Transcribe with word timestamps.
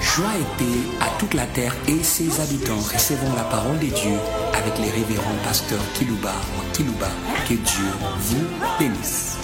Joie 0.00 0.36
et 0.38 0.58
paix 0.58 0.64
à 1.00 1.18
toute 1.18 1.34
la 1.34 1.46
terre 1.46 1.74
et 1.86 2.02
ses 2.02 2.40
habitants. 2.40 2.76
Recevons 2.76 3.34
la 3.36 3.44
parole 3.44 3.78
de 3.78 3.86
Dieu 3.86 4.16
avec 4.52 4.76
les 4.78 4.90
révérends 4.90 5.38
pasteurs 5.44 5.80
Kilouba 5.94 6.32
ou 6.58 6.74
Kilouba. 6.74 7.08
Que 7.48 7.54
Dieu 7.54 7.86
vous 8.18 8.44
bénisse. 8.78 9.38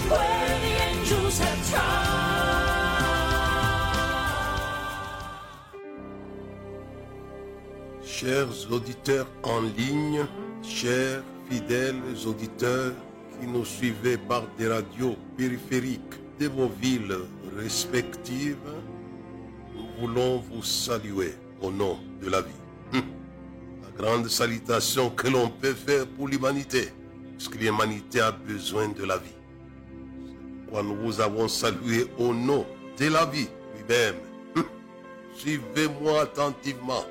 Chers 8.03 8.71
auditeurs 8.71 9.27
en 9.43 9.61
ligne, 9.61 10.25
chers 10.63 11.21
fidèles 11.49 12.01
auditeurs 12.25 12.93
qui 13.39 13.47
nous 13.47 13.65
suivez 13.65 14.17
par 14.17 14.43
des 14.57 14.67
radios 14.67 15.15
périphériques 15.37 16.01
de 16.39 16.47
vos 16.47 16.67
villes 16.81 17.15
respectives, 17.57 18.57
nous 19.75 20.07
voulons 20.07 20.43
vous 20.51 20.63
saluer 20.63 21.33
au 21.61 21.71
nom 21.71 21.97
de 22.21 22.29
la 22.29 22.41
vie. 22.41 22.51
Hum. 22.93 23.03
La 23.83 24.03
grande 24.03 24.27
salutation 24.27 25.09
que 25.09 25.27
l'on 25.27 25.49
peut 25.49 25.73
faire 25.73 26.05
pour 26.07 26.27
l'humanité, 26.27 26.89
parce 27.33 27.49
que 27.49 27.57
l'humanité 27.57 28.19
a 28.19 28.31
besoin 28.31 28.89
de 28.89 29.03
la 29.03 29.17
vie. 29.17 29.35
Pourquoi 30.63 30.83
nous 30.83 30.95
vous 30.95 31.21
avons 31.21 31.47
salué 31.47 32.05
au 32.17 32.33
nom 32.33 32.65
de 32.99 33.07
la 33.07 33.25
vie 33.25 33.47
lui-même. 33.75 34.15
Hum. 34.55 34.63
Suivez-moi 35.33 36.21
attentivement. 36.21 37.03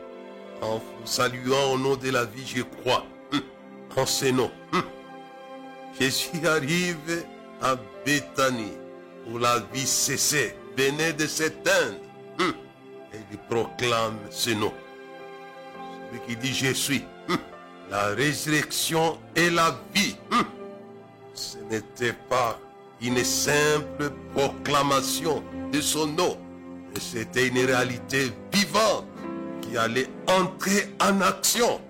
En 0.63 0.79
vous 0.79 1.07
saluant 1.07 1.75
au 1.75 1.79
nom 1.79 1.97
de 1.97 2.11
la 2.11 2.25
vie, 2.25 2.47
je 2.47 2.63
crois 2.63 3.05
hum, 3.33 3.41
en 3.97 4.07
ces 4.07 4.33
noms. 4.33 4.51
Jésus 5.99 6.47
arrive 6.47 7.25
à 7.63 7.77
Béthanie 8.05 8.73
où 9.29 9.39
la 9.39 9.61
vie 9.73 9.87
cessait, 9.87 10.57
venait 10.77 11.13
de 11.13 11.27
s'éteindre. 11.27 11.97
Hum. 12.39 12.53
Et 13.13 13.19
il 13.33 13.39
proclame 13.39 14.19
ce 14.31 14.51
nom. 14.51 14.73
Celui 16.11 16.21
qui 16.27 16.37
dit 16.37 16.55
Je 16.55 16.73
suis 16.73 17.05
hum, 17.29 17.39
la 17.91 18.09
résurrection 18.09 19.19
et 19.35 19.51
la 19.51 19.77
vie. 19.95 20.17
Hum. 20.31 20.45
Ce 21.35 21.59
n'était 21.71 22.15
pas 22.29 22.59
une 23.03 23.23
simple 23.25 24.11
proclamation 24.35 25.43
de 25.73 25.81
son 25.81 26.07
nom, 26.07 26.39
mais 26.95 27.01
c'était 27.01 27.49
une 27.49 27.59
réalité 27.59 28.33
vivante 28.53 29.07
qui 29.61 29.77
allait 29.77 30.09
entrer 30.27 30.95
en 31.01 31.21
action. 31.21 31.81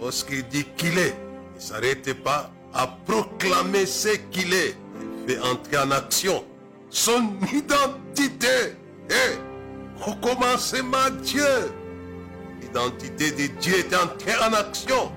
Lorsqu'il 0.00 0.46
dit 0.48 0.64
qu'il 0.76 0.96
est, 0.98 1.14
ne 1.60 1.64
s'arrêtait 1.64 2.14
pas 2.14 2.50
à 2.72 2.86
proclamer 2.86 3.84
ce 3.86 4.16
qu'il 4.30 4.52
est. 4.54 4.76
Fait 5.26 5.38
entrer 5.40 5.78
en 5.78 5.90
action 5.90 6.44
son 6.88 7.34
identité. 7.52 8.74
Et 9.10 9.36
au 10.06 10.14
commencement, 10.14 11.10
Dieu, 11.22 11.44
l'identité 12.62 13.30
de 13.32 13.46
Dieu 13.60 13.74
est 13.78 13.94
entrée 13.94 14.36
en 14.42 14.54
action. 14.54 15.12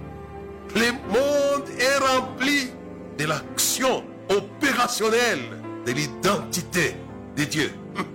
Le 0.75 0.91
monde 1.07 1.69
est 1.79 1.97
rempli 1.97 2.71
de 3.17 3.25
l'action 3.25 4.03
opérationnelle 4.29 5.61
de 5.85 5.91
l'identité 5.91 6.95
de 7.37 7.43
Dieu. 7.43 7.71
Hum. 7.97 8.05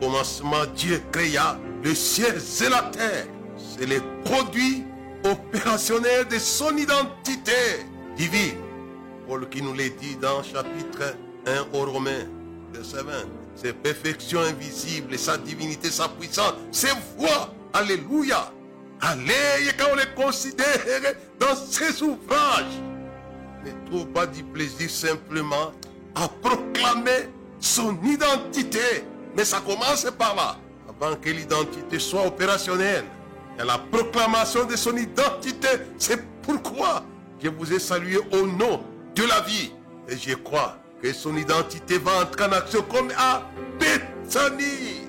Commencement, 0.00 0.66
Dieu 0.76 1.02
créa 1.10 1.58
le 1.82 1.94
ciel 1.94 2.36
et 2.64 2.68
la 2.68 2.82
terre. 2.82 3.26
C'est 3.56 3.86
le 3.86 4.00
produit 4.24 4.84
opérationnel 5.24 6.26
de 6.28 6.38
son 6.38 6.76
identité 6.76 7.52
divine. 8.16 8.56
Paul 9.26 9.48
qui 9.48 9.62
nous 9.62 9.74
l'a 9.74 9.88
dit 9.88 10.16
dans 10.16 10.42
chapitre 10.42 11.16
1 11.46 11.66
aux 11.72 11.84
Romains, 11.84 12.26
verset 12.72 13.02
20. 13.02 13.12
Ses 13.54 13.72
perfections 13.72 14.40
invisibles, 14.40 15.18
sa 15.18 15.36
divinité, 15.36 15.90
sa 15.90 16.08
puissance, 16.08 16.54
ses 16.70 16.92
voix. 17.16 17.52
Alléluia. 17.72 18.52
Allez, 19.00 19.72
quand 19.78 19.86
on 19.92 19.96
les 19.96 20.22
considère 20.22 21.14
dans 21.38 21.54
ses 21.54 22.02
ouvrages, 22.02 22.80
ne 23.64 23.90
trouve 23.90 24.06
pas 24.08 24.26
du 24.26 24.42
plaisir 24.42 24.90
simplement 24.90 25.72
à 26.14 26.28
proclamer 26.28 27.28
son 27.60 27.96
identité. 28.02 29.04
Mais 29.36 29.44
ça 29.44 29.60
commence 29.60 30.06
par 30.18 30.34
là. 30.34 30.56
Avant 30.88 31.14
que 31.16 31.30
l'identité 31.30 31.98
soit 31.98 32.26
opérationnelle. 32.26 33.04
La 33.64 33.78
proclamation 33.78 34.64
de 34.64 34.74
son 34.74 34.96
identité, 34.96 35.68
c'est 35.98 36.22
pourquoi 36.42 37.04
je 37.42 37.48
vous 37.48 37.72
ai 37.72 37.78
salué 37.78 38.18
au 38.32 38.46
nom 38.46 38.82
de 39.14 39.22
la 39.24 39.40
vie. 39.42 39.72
Et 40.08 40.16
je 40.16 40.34
crois 40.34 40.78
que 41.02 41.12
son 41.12 41.36
identité 41.36 41.98
va 41.98 42.22
entrer 42.22 42.44
en 42.44 42.52
action 42.52 42.82
comme 42.82 43.12
à 43.18 43.42
Bethanie. 43.78 45.08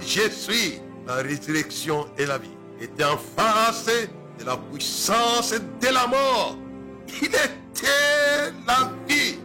Je 0.00 0.30
suis 0.30 0.80
la 1.06 1.16
résurrection 1.16 2.06
et 2.18 2.26
la 2.26 2.38
vie. 2.38 2.50
Était 2.80 3.04
en 3.04 3.18
face 3.18 3.86
de 4.38 4.44
la 4.44 4.56
puissance 4.56 5.52
de 5.52 5.86
la 5.86 6.06
mort. 6.06 6.56
Il 7.20 7.26
était 7.26 8.52
la 8.66 8.90
vie. 9.06 9.38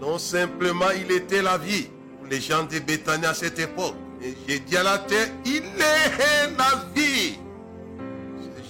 Non 0.00 0.18
simplement 0.18 0.90
il 0.90 1.10
était 1.10 1.42
la 1.42 1.58
vie. 1.58 1.88
Les 2.30 2.40
gens 2.40 2.64
de 2.64 2.78
Bethanie 2.78 3.26
à 3.26 3.34
cette 3.34 3.58
époque. 3.58 3.94
Et 4.22 4.34
j'ai 4.48 4.60
dit 4.60 4.76
à 4.76 4.82
la 4.82 4.98
terre, 4.98 5.28
il 5.44 5.62
est 5.62 6.56
la 6.56 6.84
vie. 6.94 7.38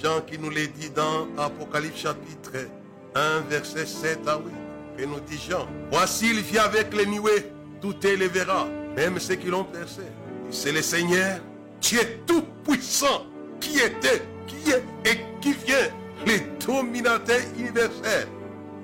Jean 0.05 0.21
qui 0.21 0.39
nous 0.39 0.51
l'a 0.51 0.67
dit 0.67 0.91
dans 0.91 1.27
Apocalypse 1.39 2.01
chapitre 2.01 2.69
1, 3.15 3.41
verset 3.49 3.87
7 3.87 4.29
à 4.29 4.37
8. 4.37 4.53
Que 4.99 5.05
nous 5.07 5.21
dit 5.21 5.41
Jean, 5.49 5.67
voici 5.91 6.29
il 6.29 6.43
vient 6.43 6.65
avec 6.65 6.95
les 6.95 7.07
nuées, 7.07 7.51
tout 7.81 7.95
verra, 8.03 8.69
même 8.95 9.19
ceux 9.19 9.37
qui 9.37 9.47
l'ont 9.47 9.65
percé. 9.65 10.03
C'est 10.51 10.73
le 10.73 10.83
Seigneur, 10.83 11.41
Dieu 11.81 12.01
tout-puissant, 12.27 13.25
qui 13.61 13.79
était, 13.79 14.23
qui 14.47 14.73
est 14.73 14.85
et 15.11 15.21
qui 15.41 15.55
vient, 15.55 15.89
le 16.27 16.67
dominateur 16.67 17.41
universel. 17.59 18.29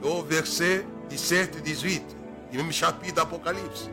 Au 0.03 0.23
verset 0.23 0.87
17-18, 1.11 2.01
du 2.51 2.57
même 2.57 2.73
chapitre 2.73 3.17
d'Apocalypse. 3.17 3.91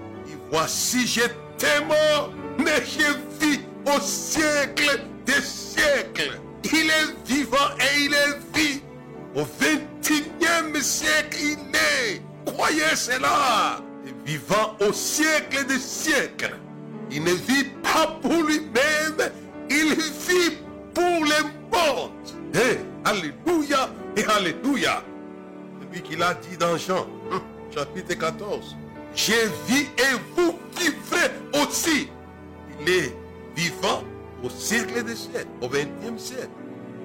Voici 0.50 1.06
j'étais 1.06 1.82
mort, 1.86 2.32
mais 2.58 2.86
je 2.86 3.46
vis 3.46 3.60
au 3.86 4.00
siècle 4.00 5.02
des 5.26 5.42
siècles. 5.42 6.40
Il 6.64 6.90
est 6.90 7.28
vivant 7.28 7.70
et 7.80 8.02
il 8.02 8.14
est 8.14 8.58
vie. 8.58 8.82
Au 9.36 9.42
21e 9.42 10.82
siècle, 10.82 11.38
il 11.42 11.76
est. 11.76 12.22
Croyez 12.46 12.96
cela. 12.96 13.82
Vivant 14.26 14.76
au 14.82 14.92
siècle 14.92 15.66
des 15.68 15.80
siècles. 15.80 16.56
Il 17.12 17.24
ne 17.24 17.32
vit 17.32 17.66
pas 17.82 18.18
pour 18.22 18.44
lui-même, 18.44 19.32
il 19.70 19.94
vit 19.96 20.58
pour 20.94 21.24
le 21.24 21.44
monde. 21.72 22.12
Et 22.54 22.78
Alléluia 23.06 23.90
et 24.16 24.26
Alléluia. 24.26 25.04
Celui 25.80 26.02
qu'il 26.02 26.22
a 26.22 26.34
dit 26.34 26.58
dans 26.58 26.78
Jean, 26.78 27.08
hum, 27.32 27.42
chapitre 27.74 28.16
14. 28.16 28.76
J'ai 29.16 29.46
vu 29.68 29.84
et 29.98 30.16
vous 30.36 30.58
vivrez 30.78 31.32
aussi. 31.64 32.10
Il 32.82 32.90
est 32.90 33.16
vivant 33.56 34.04
au 34.44 34.50
siècle 34.50 35.04
des 35.04 35.16
siècles, 35.16 35.48
au 35.62 35.68
20e 35.68 36.18
siècle. 36.18 36.50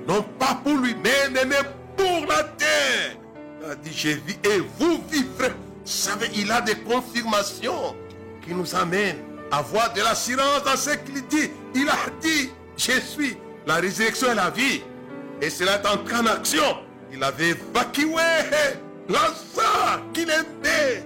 Non 0.06 0.22
pas 0.38 0.60
pour 0.62 0.76
lui-même, 0.76 1.32
mais 1.46 1.56
pour 1.96 2.26
la 2.26 2.42
terre. 2.44 3.16
Il 3.64 3.70
a 3.70 3.74
dit, 3.76 3.92
j'ai 3.92 4.14
vu 4.14 4.34
et 4.44 4.58
vous 4.78 5.02
vivrez. 5.10 5.52
Savez, 5.84 6.30
il 6.34 6.50
a 6.50 6.60
des 6.60 6.76
confirmations 6.76 7.94
qui 8.44 8.54
nous 8.54 8.74
amènent 8.74 9.18
à 9.50 9.58
avoir 9.58 9.92
de 9.92 10.00
l'assurance 10.00 10.64
dans 10.64 10.76
ce 10.76 10.90
qu'il 10.90 11.26
dit. 11.26 11.50
Il 11.74 11.88
a 11.88 12.10
dit, 12.20 12.50
je 12.76 13.00
suis 13.00 13.36
la 13.66 13.76
résurrection 13.76 14.32
et 14.32 14.34
la 14.34 14.50
vie. 14.50 14.82
Et 15.40 15.50
cela 15.50 15.76
est 15.76 15.86
en 15.86 16.26
action. 16.26 16.62
Il 17.12 17.22
avait 17.22 17.50
évacué 17.50 18.06
Lazare 19.08 20.00
qu'il 20.12 20.30
aimait 20.30 21.04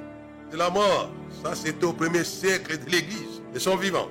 de 0.53 0.57
la 0.57 0.71
mort. 0.71 1.11
Ça, 1.43 1.55
c'était 1.55 1.85
au 1.85 1.93
premier 1.93 2.25
siècle 2.25 2.79
de 2.79 2.91
l'église, 2.91 3.43
de 3.53 3.59
son 3.59 3.77
vivant. 3.77 4.09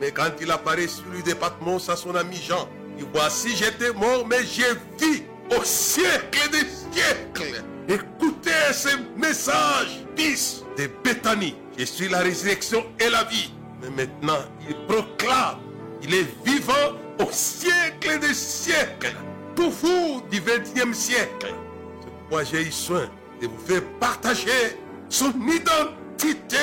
Mais 0.00 0.10
quand 0.10 0.30
il 0.40 0.50
apparaît 0.50 0.88
sur 0.88 1.04
des 1.24 1.34
Patmos 1.34 1.88
à 1.88 1.96
son 1.96 2.14
ami 2.14 2.36
Jean, 2.36 2.68
il 2.98 3.04
voici 3.12 3.56
j'étais 3.56 3.92
mort, 3.92 4.26
mais 4.26 4.44
j'ai 4.44 4.72
vu 5.00 5.22
au 5.50 5.62
siècle 5.64 6.50
des 6.50 6.66
siècles. 6.92 7.64
Écoutez 7.88 8.50
ce 8.72 8.88
message, 9.16 10.04
fils 10.16 10.62
de 10.78 10.88
Bethanie. 11.02 11.56
Je 11.76 11.84
suis 11.84 12.08
la 12.08 12.20
résurrection 12.20 12.84
et 12.98 13.10
la 13.10 13.24
vie. 13.24 13.52
Mais 13.82 13.90
maintenant, 13.90 14.38
il 14.68 14.74
proclame, 14.86 15.58
il 16.02 16.14
est 16.14 16.28
vivant 16.44 16.96
au 17.20 17.30
siècle 17.30 18.18
des 18.20 18.34
siècles. 18.34 19.14
Pour 19.54 19.70
vous 19.70 20.22
du 20.30 20.40
20e 20.40 20.92
siècle. 20.92 21.54
C'est 22.00 22.10
pourquoi 22.20 22.44
j'ai 22.44 22.62
eu 22.62 22.72
soin 22.72 23.08
de 23.40 23.46
vous 23.46 23.66
faire 23.66 23.82
partager 24.00 24.78
son 25.08 25.32
identité. 25.46 26.56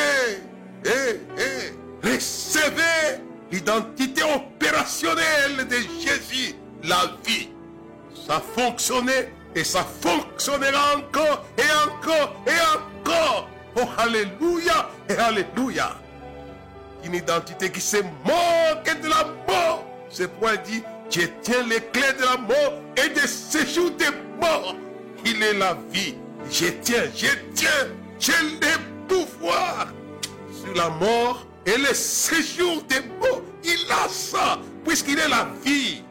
Et, 0.83 1.39
et 1.39 1.73
recevez 2.03 3.21
l'identité 3.51 4.23
opérationnelle 4.23 5.67
de 5.67 5.75
Jésus, 5.75 6.55
la 6.83 7.11
vie. 7.25 7.49
Ça 8.27 8.41
fonctionnait 8.55 9.33
et 9.55 9.63
ça 9.63 9.85
fonctionnera 10.01 10.97
encore 10.97 11.45
et 11.57 11.89
encore 11.89 12.35
et 12.47 12.77
encore 12.77 13.49
Oh, 13.75 13.87
Alléluia 13.97 14.89
et 15.07 15.13
Alléluia. 15.13 15.91
Une 17.03 17.15
identité 17.15 17.71
qui 17.71 17.79
se 17.79 17.97
moque 17.97 19.01
de 19.01 19.07
la 19.07 19.25
mort. 19.47 19.85
C'est 20.09 20.27
pourquoi 20.27 20.55
il 20.55 20.61
dit, 20.63 20.83
je 21.09 21.21
tiens 21.41 21.63
les 21.67 21.79
clés 21.79 22.13
de 22.19 22.25
la 22.25 22.37
mort 22.37 22.73
et 22.97 23.09
des 23.09 23.27
séjours 23.27 23.91
des 23.91 24.11
morts. 24.39 24.75
Il 25.25 25.41
est 25.41 25.53
la 25.53 25.77
vie. 25.89 26.15
Je 26.49 26.67
tiens, 26.81 27.03
je 27.15 27.27
tiens, 27.55 27.69
j'ai 28.19 28.33
le 28.33 29.07
pouvoir 29.07 29.87
sur 30.53 30.73
la 30.75 30.89
mort 30.89 31.45
et 31.65 31.77
le 31.77 31.93
séjour 31.93 32.83
des 32.83 33.01
morts. 33.19 33.41
Il 33.63 33.91
a 33.91 34.09
ça, 34.09 34.59
puisqu'il 34.85 35.19
est 35.19 35.27
la 35.27 35.47
vie. 35.63 36.03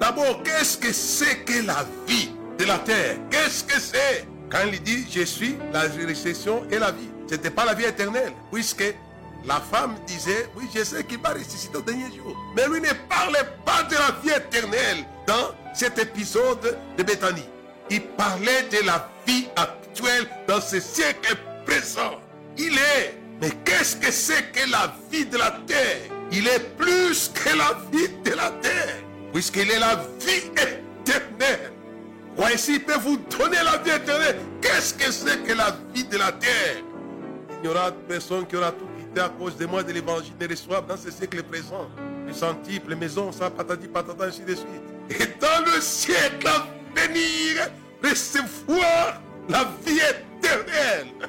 D'abord, 0.00 0.42
qu'est-ce 0.42 0.76
que 0.78 0.92
c'est 0.92 1.44
que 1.44 1.66
la 1.66 1.86
vie 2.06 2.30
de 2.58 2.64
la 2.64 2.78
terre? 2.78 3.16
Qu'est-ce 3.30 3.64
que 3.64 3.80
c'est? 3.80 4.26
Quand 4.50 4.60
il 4.72 4.82
dit 4.82 5.06
je 5.10 5.22
suis 5.24 5.56
la 5.72 5.80
résurrection 5.80 6.64
et 6.70 6.78
la 6.78 6.90
vie, 6.90 7.10
ce 7.28 7.34
n'était 7.34 7.50
pas 7.50 7.64
la 7.64 7.74
vie 7.74 7.84
éternelle, 7.84 8.32
puisque 8.50 8.94
la 9.44 9.60
femme 9.60 9.96
disait 10.06 10.48
oui, 10.56 10.64
je 10.74 10.82
sais 10.82 11.04
qu'il 11.04 11.20
va 11.20 11.30
ressusciter 11.30 11.76
au 11.76 11.82
dernier 11.82 12.06
jour. 12.16 12.36
Mais 12.56 12.66
lui 12.68 12.80
ne 12.80 12.92
parlait 13.08 13.46
pas 13.64 13.82
de 13.84 13.94
la 13.94 14.16
vie 14.22 14.36
éternelle 14.36 15.04
dans 15.26 15.54
cet 15.74 15.98
épisode 15.98 16.78
de 16.96 17.02
Bethanie. 17.02 17.44
Il 17.90 18.02
parlait 18.02 18.64
de 18.70 18.84
la 18.86 19.08
vie 19.26 19.48
actuelle 19.56 20.26
dans 20.46 20.60
ce 20.60 20.80
siècle 20.80 21.36
présent. 21.66 22.20
Il 22.56 22.74
est. 22.74 23.27
Mais 23.40 23.50
qu'est-ce 23.64 23.96
que 23.96 24.10
c'est 24.10 24.52
que 24.52 24.70
la 24.70 24.94
vie 25.10 25.26
de 25.26 25.38
la 25.38 25.52
terre? 25.66 26.10
Il 26.30 26.46
est 26.46 26.76
plus 26.76 27.30
que 27.34 27.56
la 27.56 27.78
vie 27.92 28.08
de 28.24 28.36
la 28.36 28.50
terre 28.62 29.08
puisqu'il 29.32 29.70
est 29.70 29.78
la 29.78 29.96
vie 29.96 30.50
éternelle. 30.56 31.72
Voici, 32.36 32.74
il 32.74 32.84
peut 32.84 32.98
vous 32.98 33.16
donner 33.16 33.58
la 33.64 33.78
vie 33.78 33.90
éternelle. 33.90 34.36
Qu'est-ce 34.60 34.94
que 34.94 35.10
c'est 35.10 35.42
que 35.44 35.52
la 35.52 35.76
vie 35.94 36.04
de 36.04 36.16
la 36.16 36.32
terre? 36.32 36.82
Il 37.56 37.62
n'y 37.62 37.68
aura 37.68 37.90
personne 37.90 38.46
qui 38.46 38.56
aura 38.56 38.70
tout 38.70 38.86
quitté 38.98 39.20
à 39.20 39.28
cause 39.28 39.56
de 39.56 39.66
moi 39.66 39.82
de 39.82 39.92
l'évangile 39.92 40.36
de 40.38 40.48
reçoivent 40.48 40.86
dans 40.86 40.96
ce 40.96 41.10
siècle 41.10 41.42
présent. 41.42 41.88
Les 42.26 42.32
centiples, 42.32 42.90
les 42.90 42.96
maisons, 42.96 43.32
ça, 43.32 43.50
patati, 43.50 43.88
patata, 43.88 44.24
ainsi 44.24 44.42
de 44.42 44.54
suite. 44.54 44.68
Et 45.10 45.26
dans 45.40 45.64
le 45.64 45.80
siècle 45.80 46.46
à 46.46 46.66
venir, 47.00 47.68
recevoir 48.02 49.20
la 49.48 49.64
vie 49.84 49.98
éternelle. 49.98 51.28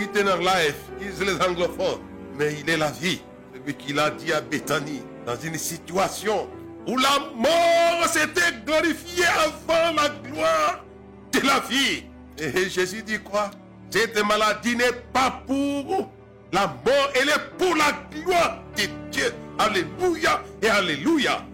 Eternal 0.00 0.40
life, 0.40 0.76
les 1.00 1.34
anglophones. 1.46 2.00
Mais 2.38 2.54
il 2.60 2.68
est 2.68 2.76
la 2.76 2.90
vie. 2.90 3.20
Celui 3.52 3.74
qui 3.74 3.92
l'a 3.92 4.10
dit 4.10 4.32
à 4.32 4.40
Bethanie 4.40 5.02
dans 5.26 5.36
une 5.36 5.58
situation 5.58 6.48
où 6.86 6.96
la 6.96 7.18
mort 7.36 8.08
s'était 8.08 8.52
glorifiée 8.64 9.24
avant 9.26 9.94
la 9.94 10.08
gloire 10.08 10.84
de 11.32 11.40
la 11.46 11.60
vie. 11.60 12.04
Et 12.38 12.68
Jésus 12.68 13.02
dit 13.02 13.20
quoi? 13.20 13.50
Cette 13.90 14.18
maladie 14.24 14.74
n'est 14.74 14.92
pas 15.12 15.42
pour 15.46 16.10
la 16.52 16.66
mort, 16.66 17.10
elle 17.14 17.28
est 17.28 17.56
pour 17.58 17.76
la 17.76 17.92
gloire 18.10 18.62
de 18.76 18.82
Dieu. 19.10 19.32
Alléluia 19.58 20.42
et 20.60 20.68
Alléluia. 20.68 21.44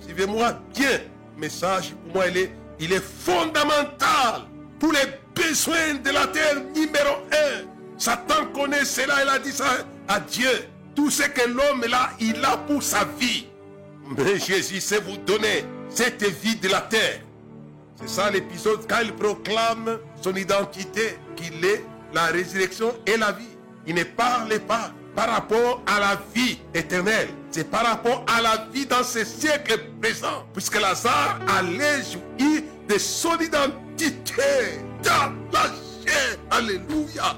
Suivez-moi 0.00 0.52
bien. 0.74 1.00
Message 1.36 1.94
pour 2.04 2.14
moi, 2.14 2.26
il 2.28 2.36
est, 2.38 2.52
il 2.78 2.92
est 2.92 3.02
fondamental 3.02 4.42
pour 4.78 4.92
les 4.92 5.06
besoins 5.34 5.94
de 6.02 6.10
la 6.10 6.26
terre 6.28 6.62
numéro 6.74 7.16
un. 7.32 7.75
Satan 7.98 8.46
connaît 8.54 8.84
cela, 8.84 9.22
il 9.22 9.28
a 9.28 9.38
dit 9.38 9.52
ça 9.52 9.64
à 10.08 10.20
Dieu. 10.20 10.68
Tout 10.94 11.10
ce 11.10 11.22
que 11.24 11.48
l'homme 11.48 11.84
là, 11.88 12.10
il 12.20 12.44
a 12.44 12.56
pour 12.56 12.82
sa 12.82 13.04
vie. 13.18 13.46
Mais 14.16 14.38
Jésus 14.38 14.80
sait 14.80 15.00
vous 15.00 15.16
donner 15.18 15.64
cette 15.88 16.22
vie 16.24 16.56
de 16.56 16.68
la 16.68 16.80
terre. 16.80 17.20
C'est 17.96 18.08
ça 18.08 18.30
l'épisode 18.30 18.86
quand 18.88 19.00
il 19.02 19.12
proclame 19.14 19.98
son 20.20 20.34
identité, 20.34 21.18
qu'il 21.34 21.64
est 21.64 21.84
la 22.12 22.26
résurrection 22.26 22.94
et 23.06 23.16
la 23.16 23.32
vie. 23.32 23.44
Il 23.86 23.94
ne 23.94 24.04
parle 24.04 24.58
pas 24.60 24.92
par 25.14 25.30
rapport 25.30 25.82
à 25.86 25.98
la 25.98 26.20
vie 26.34 26.58
éternelle. 26.74 27.28
C'est 27.50 27.70
par 27.70 27.86
rapport 27.86 28.24
à 28.28 28.42
la 28.42 28.66
vie 28.72 28.84
dans 28.86 29.02
ce 29.02 29.24
siècle 29.24 29.80
présent. 30.00 30.46
Puisque 30.52 30.78
Lazare 30.78 31.40
allait 31.56 32.02
jouir 32.02 32.62
de 32.88 32.98
son 32.98 33.38
identité 33.38 34.82
dans 35.02 35.32
la 35.52 35.64
chair. 36.04 36.38
Alléluia. 36.50 37.36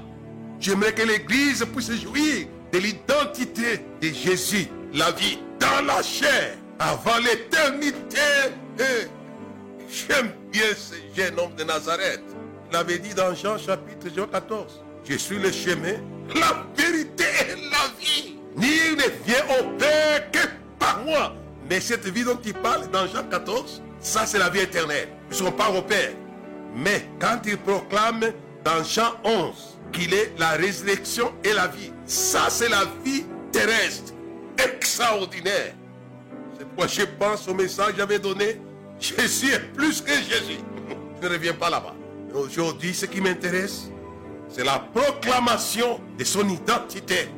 J'aimerais 0.61 0.93
que 0.93 1.03
l'Église 1.03 1.65
puisse 1.75 1.93
jouir 1.93 2.47
de 2.73 2.79
l'identité 2.79 3.81
de 4.03 4.09
Jésus, 4.09 4.69
la 4.93 5.13
vie 5.13 5.39
dans 5.61 5.85
la 5.87 6.03
chair, 6.03 6.57
avant 6.79 7.19
l'éternité. 7.19 8.19
J'aime 9.91 10.33
bien 10.51 10.67
ce 10.77 10.95
jeune 11.17 11.39
homme 11.39 11.55
de 11.57 11.65
Nazareth. 11.65 12.23
Il 12.71 12.77
avait 12.77 12.99
dit 12.99 13.15
dans 13.15 13.35
Jean 13.35 13.57
chapitre 13.57 14.09
14, 14.31 14.83
je 15.09 15.17
suis 15.17 15.39
le 15.39 15.51
chemin, 15.51 15.95
la 16.35 16.67
vérité 16.77 17.25
et 17.41 17.55
la 17.71 17.89
vie. 17.99 18.37
Nul 18.57 18.97
ne 18.97 19.25
vient 19.25 19.45
au 19.61 19.79
Père 19.79 20.31
que 20.31 20.47
par 20.79 21.03
moi. 21.05 21.35
Mais 21.71 21.81
cette 21.81 22.07
vie 22.07 22.25
dont 22.25 22.39
il 22.45 22.55
parle 22.55 22.91
dans 22.91 23.07
Jean 23.07 23.25
14, 23.31 23.83
ça 24.01 24.27
c'est 24.27 24.39
la 24.39 24.51
vie 24.51 24.61
éternelle. 24.61 25.09
Ils 25.31 25.53
pas 25.53 25.71
au 25.71 25.83
Père. 25.83 26.13
Mais 26.75 27.09
quand 27.19 27.41
il 27.47 27.57
proclame 27.59 28.33
dans 28.69 28.85
Jean 28.85 29.15
11 29.25 29.79
qu'il 29.93 30.13
est 30.13 30.33
la 30.39 30.51
résurrection 30.51 31.33
et 31.43 31.55
la 31.55 31.69
vie, 31.69 31.91
ça 32.05 32.49
c'est 32.51 32.69
la 32.69 32.85
vie 33.03 33.25
terrestre, 33.51 34.13
extraordinaire. 34.63 35.75
C'est 36.59 36.67
pourquoi 36.67 36.87
je 36.87 37.03
pense 37.19 37.49
au 37.49 37.55
message 37.55 37.93
que 37.93 37.97
j'avais 37.97 38.19
donné. 38.19 38.61
Jésus 39.01 39.53
est 39.55 39.73
plus 39.75 40.03
que 40.03 40.13
Jésus. 40.13 40.61
Je 41.23 41.27
ne 41.27 41.33
reviens 41.33 41.55
pas 41.55 41.71
là-bas. 41.71 41.95
Aujourd'hui, 42.35 42.93
ce 42.93 43.07
qui 43.07 43.23
m'intéresse, 43.23 43.85
c'est 44.51 44.65
la 44.65 44.81
proclamation 44.95 45.99
de 46.19 46.25
son 46.25 46.47
identité, 46.47 47.29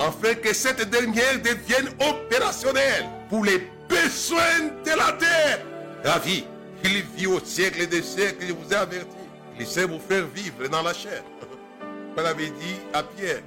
afin 0.00 0.34
que 0.34 0.52
cette 0.52 0.90
dernière 0.90 1.40
devienne 1.40 1.90
opérationnelle 2.00 3.04
pour 3.28 3.44
les 3.44 3.70
besoins 3.88 4.70
de 4.84 4.98
la 4.98 5.12
terre. 5.12 5.60
La 6.02 6.18
vie, 6.18 6.44
il 6.82 7.02
vit 7.16 7.28
au 7.28 7.38
siècle 7.38 7.86
des 7.86 8.02
siècles, 8.02 8.46
je 8.48 8.52
vous 8.52 8.72
ai 8.72 8.76
averti. 8.76 9.21
Il 9.58 9.66
sait 9.66 9.84
vous 9.84 10.00
faire 10.00 10.26
vivre 10.26 10.68
dans 10.68 10.82
la 10.82 10.94
chair. 10.94 11.22
On 12.16 12.24
avait 12.24 12.50
dit 12.50 12.76
à 12.92 13.02
Pierre, 13.02 13.42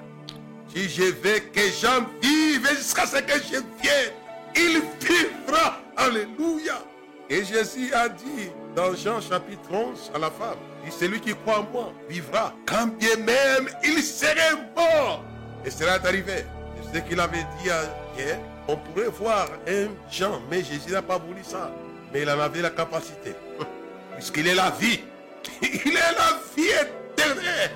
si 0.74 0.90
je 0.90 1.04
veux 1.04 1.40
que 1.54 1.62
j'en 1.81 2.06
vive 2.22 2.68
jusqu'à 2.69 3.06
ce 3.06 3.18
que 3.18 3.34
je 3.34 3.62
vienne, 3.81 4.13
il 4.56 4.81
vivra. 5.00 5.80
Alléluia. 5.98 6.84
Et 7.30 7.44
Jésus 7.44 7.94
a 7.94 8.10
dit 8.10 8.50
dans 8.75 8.94
Jean 8.96 9.22
chapitre 9.22 9.72
11 9.72 10.12
à 10.13 10.19
la 10.19 10.30
femme, 10.30 10.57
celui 10.92 11.19
qui 11.19 11.34
croit 11.34 11.60
en 11.60 11.63
moi 11.72 11.94
vivra, 12.10 12.54
quand 12.66 12.88
bien 12.88 13.16
même 13.18 13.69
il 13.84 14.01
serait 14.04 14.56
mort. 14.75 15.24
Et 15.65 15.72
cela 15.72 15.96
est 15.96 16.06
arrivé. 16.06 16.46
C'est 16.91 17.00
ce 17.00 17.03
qu'il 17.03 17.20
avait 17.20 17.46
dit 17.62 17.70
à 17.70 17.82
Pierre. 18.15 18.39
On 18.68 18.77
pourrait 18.77 19.08
voir 19.08 19.48
un 19.68 19.88
Jean, 20.12 20.41
mais 20.50 20.63
Jésus 20.63 20.91
n'a 20.91 21.01
pas 21.01 21.18
voulu 21.18 21.44
ça. 21.44 21.72
Mais 22.13 22.22
il 22.22 22.30
en 22.30 22.39
avait 22.39 22.62
la 22.62 22.70
capacité. 22.70 23.36
Puisqu'il 24.15 24.48
est 24.48 24.56
la 24.56 24.72
vie. 24.72 25.00
Il 25.62 25.92
est 25.92 25.94
la 25.94 26.40
vie 26.56 26.70
éternelle. 26.70 27.72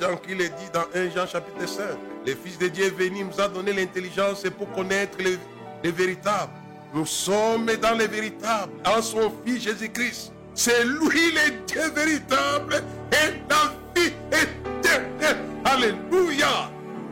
Jean 0.00 0.16
qui 0.16 0.34
le 0.34 0.48
dit 0.48 0.70
dans 0.72 0.84
1 0.94 1.10
Jean 1.10 1.26
chapitre 1.26 1.68
5. 1.68 1.84
Le 2.26 2.34
Fils 2.34 2.58
de 2.58 2.68
Dieu 2.68 2.86
est 2.86 2.90
venu, 2.90 3.24
nous 3.24 3.40
a 3.40 3.48
donné 3.48 3.72
l'intelligence 3.72 4.42
pour 4.56 4.70
connaître 4.72 5.18
le, 5.18 5.38
le 5.82 5.90
véritable. 5.90 6.52
Nous 6.94 7.06
sommes 7.06 7.66
dans 7.82 7.96
le 7.96 8.06
véritable, 8.06 8.72
en 8.86 9.02
son 9.02 9.32
Fils 9.44 9.62
Jésus-Christ. 9.62 10.32
C'est 10.54 10.84
lui 10.84 11.32
le 11.32 11.64
Dieu 11.66 11.90
véritable 11.90 12.82
et 13.12 13.34
la 13.50 13.74
vie 13.94 14.12
éternelle. 14.30 15.38
Alléluia. 15.64 16.70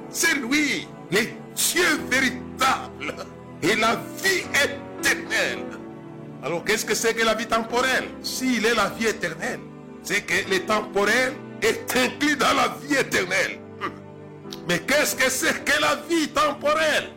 C'est 0.08 0.34
lui, 0.34 0.86
le 1.10 1.20
Dieu 1.54 1.98
véritable 2.10 3.14
et 3.62 3.74
la 3.76 3.96
vie 4.22 4.44
éternelle. 4.54 5.81
Alors 6.42 6.64
qu'est-ce 6.64 6.84
que 6.84 6.94
c'est 6.94 7.14
que 7.14 7.24
la 7.24 7.34
vie 7.34 7.46
temporelle? 7.46 8.08
S'il 8.22 8.66
est 8.66 8.74
la 8.74 8.88
vie 8.88 9.06
éternelle, 9.06 9.60
c'est 10.02 10.22
que 10.22 10.50
le 10.50 10.58
temporel 10.66 11.34
est 11.62 11.96
inclus 11.96 12.36
dans 12.36 12.52
la 12.54 12.74
vie 12.82 12.96
éternelle. 12.96 13.60
Mais 14.68 14.80
qu'est-ce 14.80 15.14
que 15.14 15.30
c'est 15.30 15.64
que 15.64 15.80
la 15.80 15.96
vie 16.08 16.28
temporelle? 16.28 17.10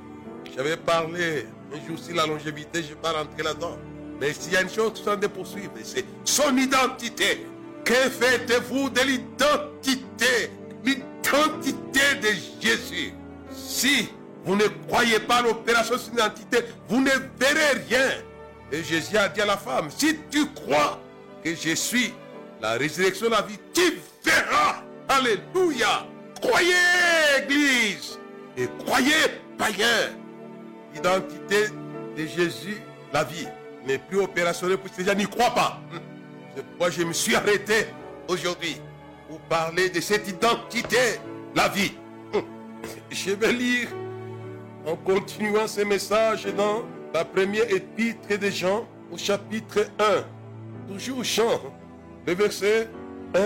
J'avais 0.55 0.77
parlé 0.77 1.47
un 1.73 1.87
jour 1.87 1.97
sur 1.97 2.15
la 2.15 2.27
longévité, 2.27 2.83
je 2.83 2.89
ne 2.89 2.93
vais 2.93 3.01
pas 3.01 3.13
rentrer 3.13 3.41
là-dedans. 3.41 3.77
Mais 4.21 4.31
s'il 4.31 4.53
y 4.53 4.57
a 4.57 4.61
une 4.61 4.69
chose 4.69 4.93
qui 4.93 5.03
sont 5.03 5.15
de 5.15 5.27
poursuivre, 5.27 5.71
c'est 5.83 6.05
son 6.23 6.55
identité. 6.55 7.45
Que 7.83 7.93
faites-vous 7.93 8.89
de 8.91 9.01
l'identité? 9.01 10.51
L'identité 10.83 12.15
de 12.21 12.29
Jésus. 12.61 13.13
Si 13.51 14.09
vous 14.45 14.55
ne 14.55 14.67
croyez 14.87 15.19
pas 15.19 15.41
l'opération 15.41 15.97
sur 15.97 16.11
l'identité, 16.11 16.59
vous 16.87 17.01
ne 17.01 17.11
verrez 17.39 17.83
rien. 17.89 18.09
Et 18.75 18.83
Jésus 18.83 19.15
a 19.17 19.29
dit 19.29 19.39
à 19.39 19.45
la 19.45 19.55
femme, 19.55 19.89
si 19.89 20.17
tu 20.29 20.47
crois 20.47 20.99
que 21.41 21.55
je 21.55 21.75
suis 21.75 22.13
la 22.61 22.73
résurrection 22.73 23.29
la 23.29 23.41
vie, 23.41 23.57
tu 23.73 23.99
verras. 24.21 24.83
Alléluia. 25.07 26.05
Croyez, 26.41 26.73
Église. 27.41 28.19
Et 28.57 28.67
croyez, 28.79 29.13
païens. 29.57 30.11
L'identité 30.93 31.69
de 32.17 32.25
Jésus, 32.25 32.81
la 33.13 33.23
vie, 33.23 33.47
n'est 33.87 33.97
plus 33.97 34.19
opérationnelle 34.19 34.77
pour 34.77 34.93
ces 34.93 35.05
gens 35.05 35.15
n'y 35.15 35.25
croient 35.25 35.55
pas. 35.55 35.79
C'est 36.53 36.65
pourquoi 36.65 36.89
je 36.89 37.03
me 37.03 37.13
suis 37.13 37.35
arrêté 37.35 37.87
aujourd'hui. 38.27 38.75
pour 39.29 39.39
parler 39.39 39.89
de 39.89 40.01
cette 40.01 40.27
identité, 40.27 41.19
la 41.55 41.69
vie. 41.69 41.93
Je 43.09 43.31
vais 43.31 43.53
lire 43.53 43.87
en 44.85 44.97
continuant 44.97 45.67
ce 45.67 45.81
message 45.81 46.45
dans 46.57 46.83
la 47.15 47.23
première 47.23 47.71
épître 47.71 48.37
de 48.37 48.49
Jean 48.49 48.85
au 49.09 49.17
chapitre 49.17 49.87
1. 49.97 50.93
Toujours 50.93 51.23
Jean, 51.23 51.61
le 52.27 52.33
verset 52.33 52.89
1 53.33 53.39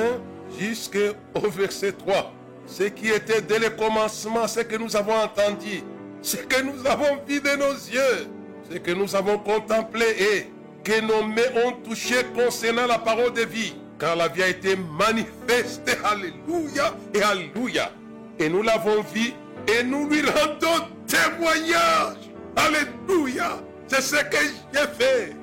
jusqu'au 0.59 1.49
verset 1.51 1.91
3. 1.91 2.33
Ce 2.65 2.81
qui 2.85 3.09
était 3.09 3.43
dès 3.43 3.59
le 3.59 3.69
commencement, 3.69 4.47
ce 4.47 4.61
que 4.61 4.75
nous 4.75 4.95
avons 4.95 5.13
entendu, 5.13 5.83
ce 6.23 6.37
que 6.37 6.63
nous 6.63 6.83
avons 6.87 7.19
vu 7.27 7.39
de 7.41 7.55
nos 7.57 7.73
yeux, 7.73 8.27
ce 8.71 8.79
que 8.79 8.89
nous 8.89 9.15
avons 9.15 9.37
contemplé 9.37 10.05
et 10.19 10.47
que 10.83 11.01
nos 11.01 11.21
mains 11.21 11.53
ont 11.63 11.73
touché 11.87 12.23
concernant 12.33 12.87
la 12.87 12.97
parole 12.97 13.33
de 13.33 13.43
vie. 13.43 13.75
Car 13.99 14.15
la 14.15 14.29
vie 14.29 14.41
a 14.41 14.47
été 14.47 14.75
manifestée, 14.75 15.93
alléluia 16.03 16.95
et 17.13 17.21
alléluia. 17.21 17.91
Et 18.39 18.49
nous 18.49 18.63
l'avons 18.63 19.03
vu 19.13 19.31
et 19.67 19.83
nous 19.83 20.09
lui 20.09 20.21
rendons 20.21 20.87
témoignage. 21.05 22.18
Alléluia. 22.55 23.59
C'est 23.87 24.01
ce 24.01 24.15
que 24.15 24.37
j'ai 24.73 24.87
fait. 24.97 25.35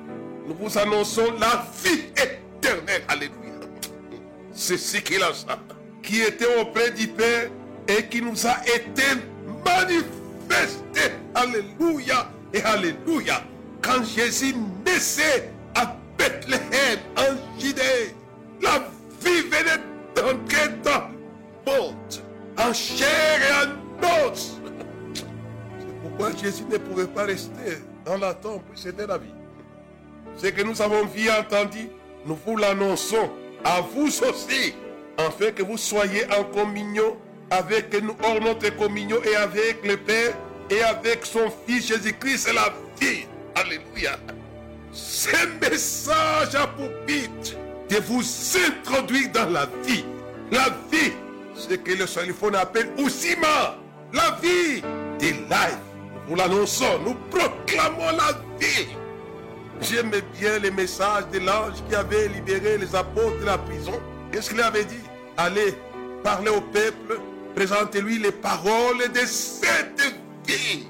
Nous 0.47 0.55
vous 0.55 0.77
annonçons 0.77 1.33
la 1.39 1.65
vie 1.83 2.05
éternelle. 2.15 3.03
Alléluia. 3.07 3.59
C'est 4.53 4.77
ce 4.77 4.97
qu'il 4.97 5.21
a 5.21 5.33
ça. 5.33 5.59
Qui 6.01 6.21
était 6.21 6.59
auprès 6.59 6.91
du 6.91 7.07
Père 7.07 7.49
et 7.87 8.03
qui 8.05 8.21
nous 8.21 8.45
a 8.47 8.57
été 8.65 9.03
manifesté. 9.65 11.13
Alléluia 11.35 12.29
et 12.53 12.61
Alléluia. 12.61 13.43
Quand 13.81 14.03
Jésus 14.03 14.55
naissait 14.85 15.51
à 15.75 15.95
Bethléem, 16.17 16.99
en 17.17 17.59
Judée, 17.59 18.15
la 18.61 18.79
vie 19.21 19.41
venait 19.43 19.83
d'entrer 20.15 20.69
dans 20.83 21.09
le 21.09 21.71
monde, 21.71 21.95
en 22.57 22.73
chair 22.73 23.39
et 23.41 23.65
en 23.65 23.76
pourquoi 26.17 26.35
Jésus 26.35 26.63
ne 26.69 26.77
pouvait 26.77 27.07
pas 27.07 27.25
rester 27.25 27.77
dans 28.05 28.17
la 28.17 28.33
tombe, 28.33 28.61
c'était 28.75 29.05
la 29.05 29.17
vie. 29.17 29.33
Ce 30.35 30.47
que 30.47 30.63
nous 30.63 30.81
avons 30.81 31.05
vu 31.05 31.27
et 31.27 31.31
entendu, 31.31 31.89
nous 32.25 32.37
vous 32.45 32.57
l'annonçons 32.57 33.29
à 33.63 33.81
vous 33.81 34.07
aussi, 34.07 34.73
afin 35.17 35.51
que 35.51 35.63
vous 35.63 35.77
soyez 35.77 36.25
en 36.35 36.43
communion 36.43 37.17
avec 37.49 37.93
nous, 38.01 38.15
hors 38.23 38.41
notre 38.41 38.75
communion 38.75 39.17
et 39.23 39.35
avec 39.35 39.85
le 39.85 39.97
Père 39.97 40.33
et 40.69 40.81
avec 40.81 41.25
son 41.25 41.51
Fils 41.65 41.87
Jésus-Christ, 41.87 42.47
c'est 42.47 42.53
la 42.53 42.73
vie. 42.99 43.25
Alléluia. 43.55 44.17
Ce 44.91 45.29
message 45.61 46.55
a 46.55 46.67
pour 46.67 46.89
de 47.89 47.95
vous 48.01 48.23
introduire 48.67 49.31
dans 49.31 49.49
la 49.49 49.67
vie. 49.85 50.03
La 50.51 50.69
vie, 50.91 51.13
ce 51.55 51.75
que 51.75 51.91
le 51.91 52.07
Saliphone 52.07 52.55
appelle 52.55 52.89
Ousima, 52.97 53.77
la 54.13 54.37
vie 54.41 54.81
de 55.19 55.33
life. 55.49 55.86
Nous 56.27 56.35
l'annonçons, 56.35 56.99
nous 57.05 57.15
proclamons 57.29 58.11
la 58.17 58.33
vie. 58.59 58.87
J'aime 59.81 60.11
bien 60.37 60.59
le 60.59 60.71
message 60.71 61.23
de 61.31 61.39
l'ange 61.39 61.75
qui 61.87 61.95
avait 61.95 62.27
libéré 62.27 62.77
les 62.77 62.93
apôtres 62.95 63.39
de 63.39 63.45
la 63.45 63.57
prison. 63.57 63.93
Qu'est-ce 64.31 64.49
qu'il 64.49 64.61
avait 64.61 64.83
dit 64.83 64.99
Allez 65.37 65.73
parler 66.23 66.49
au 66.49 66.59
peuple, 66.59 67.19
présentez-lui 67.55 68.19
les 68.19 68.31
paroles 68.31 69.09
de 69.13 69.19
cette 69.25 70.15
vie. 70.45 70.87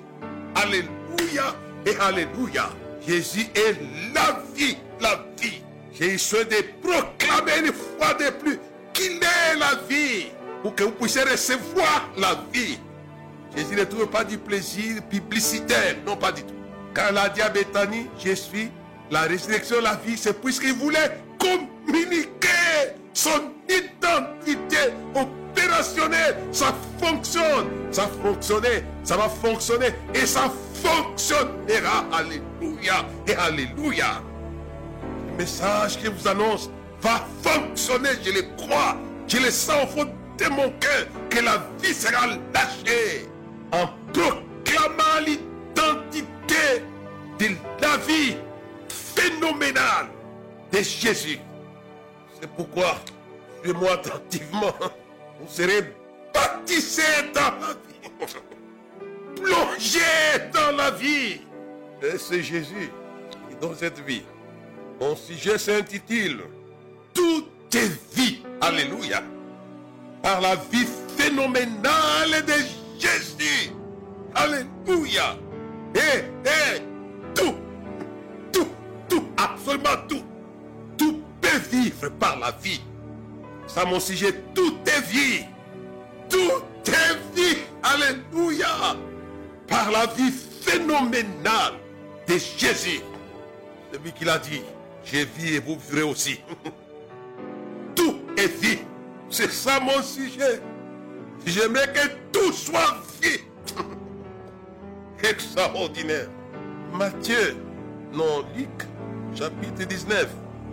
Alléluia 0.55 1.55
et 1.85 1.95
Alléluia. 1.99 2.69
Jésus 3.05 3.47
est 3.53 3.77
la 4.15 4.41
vie, 4.55 4.77
la 4.99 5.23
vie. 5.39 5.61
J'ai 5.93 6.17
souhaité 6.17 6.63
proclamer 6.81 7.67
une 7.67 7.73
fois 7.73 8.13
de 8.15 8.31
plus 8.31 8.59
qu'il 8.93 9.17
est 9.17 9.55
la 9.59 9.75
vie 9.87 10.27
pour 10.63 10.73
que 10.73 10.83
vous 10.83 10.91
puissiez 10.91 11.23
recevoir 11.23 12.09
la 12.17 12.35
vie. 12.51 12.79
Jésus 13.57 13.75
ne 13.75 13.85
trouve 13.85 14.05
pas 14.05 14.23
du 14.23 14.37
plaisir 14.37 15.01
publicitaire, 15.09 15.95
non 16.05 16.15
pas 16.15 16.31
du 16.31 16.43
tout. 16.43 16.53
Quand 16.93 17.05
il 17.09 17.17
a 17.17 17.27
dit 17.27 17.41
à 17.41 17.49
Bethanie, 17.49 18.07
je 18.23 18.35
suis 18.35 18.69
la 19.09 19.21
résurrection, 19.21 19.77
la 19.81 19.95
vie, 19.95 20.15
c'est 20.15 20.39
puisqu'il 20.39 20.73
voulait 20.73 21.19
communiquer 21.39 22.93
son 23.15 23.51
identité 23.67 24.93
opérationnelle. 25.15 26.37
Ça 26.51 26.75
fonctionne, 27.01 27.67
ça 27.89 28.07
fonctionnait, 28.21 28.83
ça 29.03 29.17
va 29.17 29.27
fonctionner 29.27 29.87
et 30.13 30.27
ça 30.27 30.51
fonctionnera. 30.83 32.05
Alléluia 32.13 33.07
et 33.27 33.33
Alléluia. 33.33 34.21
Le 35.31 35.37
message 35.37 35.99
que 35.99 36.09
vous 36.09 36.27
annonce 36.27 36.69
va 37.01 37.25
fonctionner, 37.41 38.09
je 38.23 38.33
le 38.33 38.43
crois. 38.55 38.97
Je 39.27 39.37
le 39.37 39.49
sens 39.49 39.83
au 39.83 39.87
fond 39.87 40.05
de 40.37 40.49
mon 40.49 40.69
cœur 40.79 41.07
que 41.31 41.39
la 41.39 41.65
vie 41.81 41.93
sera 41.93 42.27
lâchée 42.27 43.27
en 43.71 43.87
proclamant 44.13 45.19
l'identité 45.25 46.83
de 47.39 47.47
la 47.81 47.97
vie 47.97 48.35
phénoménale 48.89 50.07
de 50.71 50.79
Jésus. 50.79 51.39
C'est 52.39 52.49
pourquoi, 52.51 52.95
suivez-moi 53.61 53.93
attentivement, 53.93 54.73
vous 55.39 55.47
serez 55.47 55.93
baptisés 56.33 57.31
dans 57.33 57.41
la 57.59 57.73
vie, 57.73 58.27
plongés 59.41 60.49
dans 60.53 60.75
la 60.75 60.91
vie. 60.91 61.41
Et 62.01 62.17
c'est 62.17 62.43
Jésus 62.43 62.91
qui 63.49 63.55
donne 63.59 63.75
cette 63.75 63.99
vie. 63.99 64.23
Mon 64.99 65.15
sujet 65.15 65.57
s'intitule 65.57 66.41
Tout 67.13 67.45
est 67.73 68.15
vie. 68.15 68.43
Alléluia. 68.61 69.21
Par 70.21 70.41
la 70.41 70.55
vie 70.55 70.87
phénoménale 71.17 72.45
de 72.45 72.53
Jésus. 72.53 72.86
Alléluia. 74.37 75.35
Et, 75.95 76.81
tout, 77.33 77.55
tout, 78.51 78.67
tout, 79.09 79.23
absolument 79.35 79.97
tout. 80.07 80.23
Tout 80.97 81.21
peut 81.41 81.57
vivre 81.71 82.09
par 82.19 82.37
la 82.39 82.51
vie. 82.51 82.81
Ça, 83.65 83.83
mon 83.85 83.99
sujet, 83.99 84.33
tout 84.53 84.77
est 84.85 85.01
vie. 85.01 85.45
Tout 86.29 86.63
est 86.85 87.35
vie. 87.35 87.57
Alléluia. 87.81 88.95
Par 89.67 89.91
la 89.91 90.05
vie 90.05 90.31
phénoménale 90.31 91.73
de 92.27 92.33
Jésus. 92.33 93.01
Celui 93.91 94.11
qui 94.11 94.25
l'a 94.25 94.37
dit, 94.37 94.61
j'ai 95.03 95.25
vu 95.25 95.55
et 95.55 95.59
vous 95.59 95.77
vivrez 95.77 96.03
aussi. 96.03 96.39
tout 97.95 98.19
est 98.37 98.61
vie. 98.61 98.79
C'est 99.29 99.51
ça 99.51 99.79
mon 99.79 100.01
sujet. 100.03 100.61
J'aimerais 101.45 101.91
que 101.93 102.07
tout 102.31 102.51
soit 102.51 103.01
vie. 103.21 103.41
Extraordinaire. 105.23 106.27
Matthieu, 106.93 107.55
non, 108.13 108.43
Luc, 108.55 108.69
chapitre 109.35 109.85
19. 109.85 110.27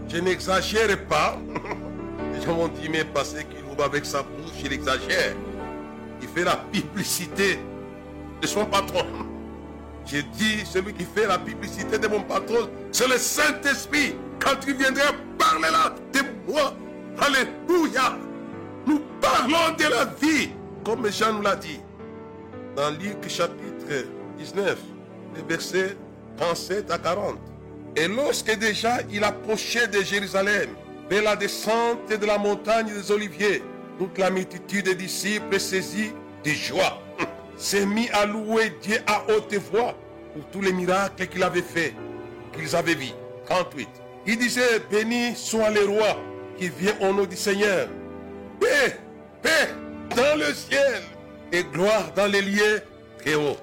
Je 0.08 0.18
n'exagère 0.18 1.06
pas. 1.06 1.38
Les 2.34 2.44
gens 2.44 2.54
vont 2.54 2.68
dire, 2.68 2.90
mais 2.90 3.04
parce 3.04 3.34
qu'il 3.34 3.64
ouvre 3.70 3.84
avec 3.84 4.04
sa 4.04 4.22
bouche, 4.22 4.60
il 4.64 4.72
exagère. 4.72 5.34
Il 6.20 6.28
fait 6.28 6.44
la 6.44 6.56
publicité 6.56 7.58
de 8.40 8.46
son 8.46 8.66
patron. 8.66 9.04
J'ai 10.06 10.22
dit, 10.22 10.64
celui 10.66 10.92
qui 10.92 11.04
fait 11.04 11.26
la 11.26 11.38
publicité 11.38 11.98
de 11.98 12.06
mon 12.08 12.20
patron, 12.22 12.68
c'est 12.92 13.08
le 13.08 13.16
Saint-Esprit. 13.16 14.14
Quand 14.38 14.56
il 14.66 14.74
viendra 14.74 15.04
parler 15.38 15.70
là 15.70 15.94
de 16.12 16.20
moi, 16.52 16.74
Alléluia. 17.18 18.16
Nous 18.86 19.00
parlons 19.20 19.74
de 19.78 19.84
la 19.84 20.04
vie, 20.04 20.50
comme 20.84 21.10
Jean 21.10 21.34
nous 21.34 21.42
l'a 21.42 21.56
dit. 21.56 21.80
Dans 22.76 22.90
Luc 22.90 23.28
chapitre 23.28 24.06
19, 24.38 24.78
les 25.36 25.42
versets 25.42 25.96
37 26.36 26.90
à 26.90 26.98
40. 26.98 27.38
Et 27.96 28.08
lorsque 28.08 28.56
déjà 28.58 28.98
il 29.10 29.22
approchait 29.22 29.86
de 29.88 30.02
Jérusalem, 30.02 30.70
vers 31.08 31.22
la 31.22 31.36
descente 31.36 32.08
de 32.08 32.26
la 32.26 32.38
montagne 32.38 32.86
des 32.86 33.10
Oliviers, 33.10 33.62
toute 33.98 34.18
la 34.18 34.30
multitude 34.30 34.86
des 34.86 34.94
disciples 34.94 35.60
saisis 35.60 36.12
de 36.44 36.50
joie 36.50 37.00
s'est 37.56 37.86
mis 37.86 38.08
à 38.10 38.26
louer 38.26 38.72
Dieu 38.82 38.98
à 39.06 39.22
haute 39.30 39.54
voix 39.70 39.94
pour 40.34 40.44
tous 40.50 40.60
les 40.60 40.72
miracles 40.72 41.26
qu'il 41.26 41.42
avait 41.42 41.62
faits, 41.62 41.94
qu'ils 42.52 42.74
avaient 42.74 42.94
vus. 42.94 43.12
38. 43.46 43.88
Il 44.26 44.38
disait, 44.38 44.80
béni 44.90 45.36
soit 45.36 45.70
le 45.70 45.84
roi 45.84 46.16
qui 46.58 46.68
vient 46.70 46.94
au 47.00 47.12
nom 47.12 47.24
du 47.24 47.36
Seigneur. 47.36 47.88
Paix, 49.42 49.68
dans 50.16 50.38
le 50.38 50.52
ciel 50.54 51.02
et 51.52 51.64
gloire 51.64 52.12
dans 52.14 52.26
les 52.26 52.42
lieux 52.42 52.82
très 53.18 53.34
hauts. 53.34 53.56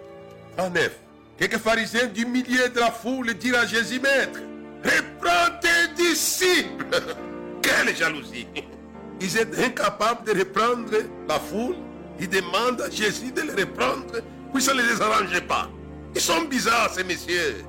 39. 0.57 0.91
Quelques 1.37 1.57
pharisiens 1.57 2.07
du 2.07 2.25
milieu 2.25 2.69
de 2.69 2.79
la 2.79 2.91
foule 2.91 3.33
dirent 3.33 3.59
à 3.59 3.65
Jésus, 3.65 3.99
Maître, 3.99 4.39
reprends 4.83 5.57
tes 5.61 5.93
disciples. 5.95 6.85
Quelle 7.61 7.95
jalousie. 7.95 8.47
Ils 9.21 9.37
étaient 9.37 9.65
incapables 9.65 10.25
de 10.25 10.39
reprendre 10.39 10.91
la 11.27 11.39
foule. 11.39 11.75
Ils 12.19 12.29
demandent 12.29 12.81
à 12.81 12.89
Jésus 12.89 13.31
de 13.31 13.41
les 13.41 13.63
reprendre, 13.63 14.21
puis 14.53 14.61
ça 14.61 14.73
ne 14.73 14.81
les 14.81 15.01
arrangeait 15.01 15.41
pas. 15.41 15.69
Ils 16.13 16.21
sont 16.21 16.41
bizarres, 16.43 16.93
ces 16.93 17.03
messieurs. 17.03 17.63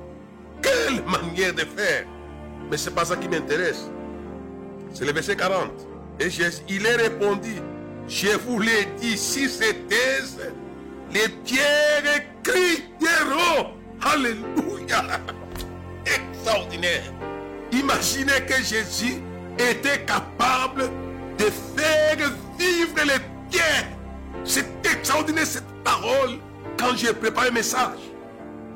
Quelle 0.61 1.03
manière 1.03 1.53
de 1.53 1.61
faire. 1.61 2.05
Mais 2.69 2.77
c'est 2.77 2.93
pas 2.93 3.05
ça 3.05 3.15
qui 3.15 3.27
m'intéresse. 3.27 3.89
C'est 4.93 5.05
le 5.05 5.11
verset 5.11 5.35
40. 5.35 5.92
Et 6.23 6.29
il 6.69 6.85
est 6.85 6.95
répondu, 6.95 7.55
je 8.07 8.29
vous 8.47 8.61
l'ai 8.61 8.87
dit, 8.97 9.17
si 9.17 9.49
c'était 9.49 10.21
les 11.13 11.27
pierres 11.43 12.23
crieront. 12.41 13.71
Alléluia. 14.01 15.03
Extraordinaire. 16.05 17.11
Imaginez 17.73 18.41
que 18.47 18.55
Jésus 18.55 19.21
était 19.59 20.05
capable 20.05 20.89
de 21.37 21.45
faire 21.75 22.31
vivre 22.57 23.03
les 23.05 23.19
pierres. 23.51 23.89
C'est 24.45 24.65
extraordinaire 24.85 25.45
cette 25.45 25.83
parole 25.83 26.39
quand 26.79 26.95
j'ai 26.95 27.11
préparé 27.11 27.49
le 27.49 27.55
message. 27.55 27.99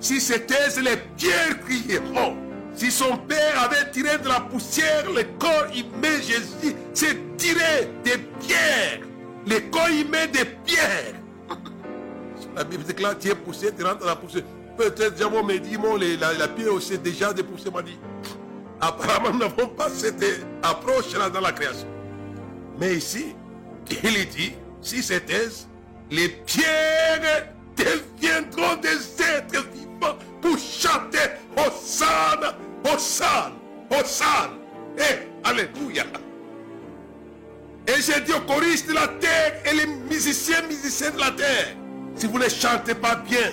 Si 0.02 0.20
c'était 0.20 0.82
les 0.82 0.98
pierres 1.16 1.62
crieront. 1.66 2.47
Si 2.78 2.92
son 2.92 3.18
père 3.18 3.60
avait 3.64 3.90
tiré 3.90 4.20
de 4.20 4.28
la 4.28 4.40
poussière 4.40 5.10
le 5.12 5.24
corps 5.40 5.66
met 6.00 6.22
Jésus, 6.22 6.76
c'est 6.94 7.36
tiré 7.36 7.90
des 8.04 8.20
pierres. 8.40 9.00
Le 9.48 9.60
corps 9.72 9.90
met 10.12 10.28
des 10.28 10.46
pierres. 10.64 11.16
La 12.56 12.64
Bible 12.64 12.84
déclare, 12.84 13.18
tu 13.18 13.30
es 13.30 13.36
poussé, 13.36 13.72
tu 13.76 13.84
rentres 13.84 14.02
dans 14.02 14.06
la 14.06 14.16
poussière. 14.16 14.44
Peut-être, 14.78 15.18
j'avais 15.18 15.42
me 15.42 15.58
dit, 15.58 15.78
la, 16.20 16.48
pierre 16.48 16.74
aussi 16.74 16.98
déjà 17.00 17.34
dépoussée, 17.34 17.72
m'a 17.72 17.82
dit. 17.82 17.98
Apparemment, 18.80 19.32
nous 19.32 19.40
n'avons 19.40 19.70
pas 19.70 19.90
cette 19.90 20.24
approche-là 20.62 21.32
dans 21.32 21.42
la 21.42 21.52
création. 21.52 21.88
Mais 22.80 22.96
ici, 22.96 23.36
il 24.04 24.30
dit, 24.30 24.54
si 24.82 25.02
c'était, 25.02 25.50
les 26.12 26.30
pierres 26.30 27.48
deviendront 27.76 28.76
des 28.76 29.24
êtres 29.24 29.68
vivants 29.74 30.18
pour 30.42 30.58
chanter 30.58 31.32
Hosanna, 31.56 32.56
Hosanna, 32.84 33.52
Hosanna. 33.92 34.54
Eh, 34.98 35.48
Alléluia. 35.48 36.04
Et 37.88 38.02
j'ai 38.02 38.20
dit 38.22 38.34
aux 38.34 38.42
choristes 38.42 38.90
de 38.90 38.94
la 38.94 39.08
terre 39.08 39.62
et 39.66 39.74
les 39.76 39.86
musiciens, 39.86 40.62
musiciens 40.64 41.12
de 41.12 41.20
la 41.20 41.32
terre, 41.32 41.68
si 42.16 42.28
vous 42.28 42.38
ne 42.38 42.50
chantez 42.50 42.96
pas 42.96 43.16
bien, 43.16 43.52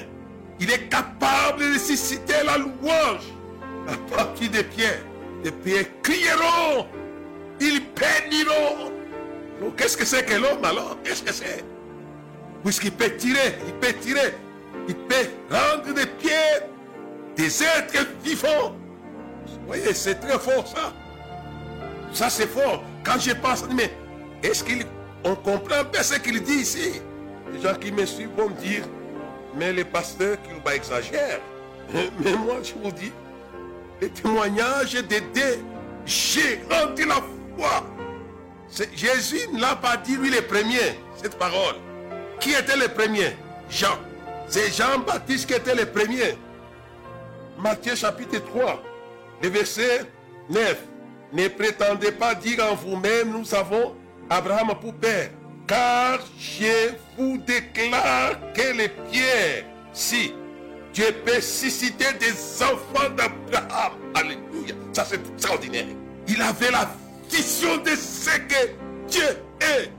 il 0.59 0.71
est 0.73 0.89
capable 0.89 1.73
de 1.73 1.79
susciter 1.79 2.43
la 2.45 2.59
louange 2.59 3.27
à 3.87 4.17
partir 4.17 4.51
des 4.51 4.65
pierres. 4.65 5.03
Les 5.45 5.53
pierres 5.53 5.87
crieront, 6.03 6.87
ils 7.61 7.81
béniront. 7.95 8.93
Qu'est-ce 9.77 9.97
que 9.97 10.05
c'est 10.05 10.25
que 10.25 10.35
l'homme 10.35 10.65
alors? 10.65 10.97
Qu'est-ce 11.05 11.23
que 11.23 11.33
c'est? 11.33 11.65
Puisqu'il 12.65 12.93
peut 12.93 13.15
tirer, 13.17 13.59
il 13.67 13.75
peut 13.75 13.93
tirer, 14.01 14.35
il 14.89 14.97
peut 14.97 15.29
rendre 15.51 15.93
des 15.95 16.07
pierres 16.07 16.63
des 17.37 17.63
êtres 17.63 18.07
vivants. 18.23 18.75
Vous 19.47 19.67
voyez, 19.67 19.95
c'est 19.95 20.17
très 20.17 20.39
fort 20.39 20.67
ça. 20.67 20.93
Ça 22.13 22.31
c'est 22.31 22.47
fort. 22.47 22.83
Quand 23.05 23.19
je 23.19 23.33
pense, 23.33 23.65
mais 23.71 23.91
est-ce 24.43 24.65
qu'on 24.65 25.35
comprend 25.37 25.85
bien 25.91 26.03
ce 26.03 26.19
qu'il 26.19 26.43
dit 26.43 26.61
ici? 26.61 27.01
Les 27.53 27.61
gens 27.61 27.75
qui 27.75 27.93
me 27.93 28.05
suivent 28.07 28.31
vont 28.37 28.49
me 28.49 28.55
dire, 28.55 28.85
mais 29.57 29.73
les 29.73 29.85
pasteurs 29.85 30.37
qui 30.43 30.51
exagèrent. 30.75 31.41
Mais 31.93 32.33
moi, 32.33 32.57
je 32.63 32.73
vous 32.83 32.91
dis, 32.93 33.13
les 34.01 34.09
témoignages 34.09 34.95
d'aider, 34.95 35.61
j'ai 36.07 36.61
rendu 36.71 37.05
la 37.05 37.17
foi. 37.57 37.85
Jésus 38.95 39.49
ne 39.53 39.61
l'a 39.61 39.77
pas 39.77 39.97
dit 39.97 40.17
lui 40.17 40.31
le 40.31 40.41
premier, 40.43 40.99
cette 41.17 41.39
parole. 41.39 41.77
Qui 42.41 42.53
était 42.53 42.77
le 42.77 42.89
premier? 42.89 43.37
Jean. 43.71 43.99
C'est 44.49 44.73
Jean-Baptiste 44.77 45.47
qui 45.47 45.55
était 45.55 45.75
le 45.75 45.87
premier. 45.87 46.37
Matthieu 47.59 47.95
chapitre 47.95 48.39
3, 48.39 48.83
le 49.43 49.49
verset 49.49 50.07
9. 50.51 50.77
Ne 51.33 51.49
prétendez 51.49 52.13
pas 52.13 52.35
dire 52.35 52.65
en 52.71 52.75
vous-même, 52.75 53.31
nous 53.31 53.55
avons 53.55 53.95
Abraham 54.29 54.73
pour 54.81 54.95
père. 54.95 55.31
Car 55.67 56.19
je 56.39 56.93
vous 57.17 57.39
déclare 57.39 58.33
que 58.53 58.77
les 58.77 58.89
pierres, 59.11 59.65
si 59.93 60.35
Dieu 60.93 61.07
peut 61.25 61.41
susciter 61.41 62.13
des 62.21 62.33
enfants 62.63 63.11
d'Abraham. 63.17 63.93
Alléluia. 64.15 64.75
Ça 64.93 65.05
c'est 65.05 65.21
extraordinaire. 65.35 65.87
Il 66.29 66.41
avait 66.43 66.71
la 66.71 66.89
vision 67.31 67.79
de 67.79 67.91
ce 67.91 68.31
que 68.31 69.09
Dieu 69.09 69.29
est. 69.61 69.91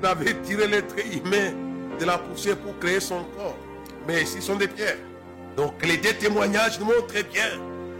Il 0.00 0.06
avait 0.06 0.40
tiré 0.42 0.66
l'être 0.66 0.96
humain 1.12 1.52
de 1.98 2.04
la 2.04 2.18
poussière 2.18 2.56
pour 2.56 2.78
créer 2.78 3.00
son 3.00 3.24
corps. 3.36 3.56
Mais 4.06 4.22
ici 4.22 4.40
sont 4.40 4.56
des 4.56 4.68
pierres. 4.68 4.96
Donc 5.56 5.74
les 5.84 5.96
deux 5.96 6.12
témoignages 6.14 6.78
nous 6.78 6.86
montrent 6.86 7.22
bien 7.32 7.50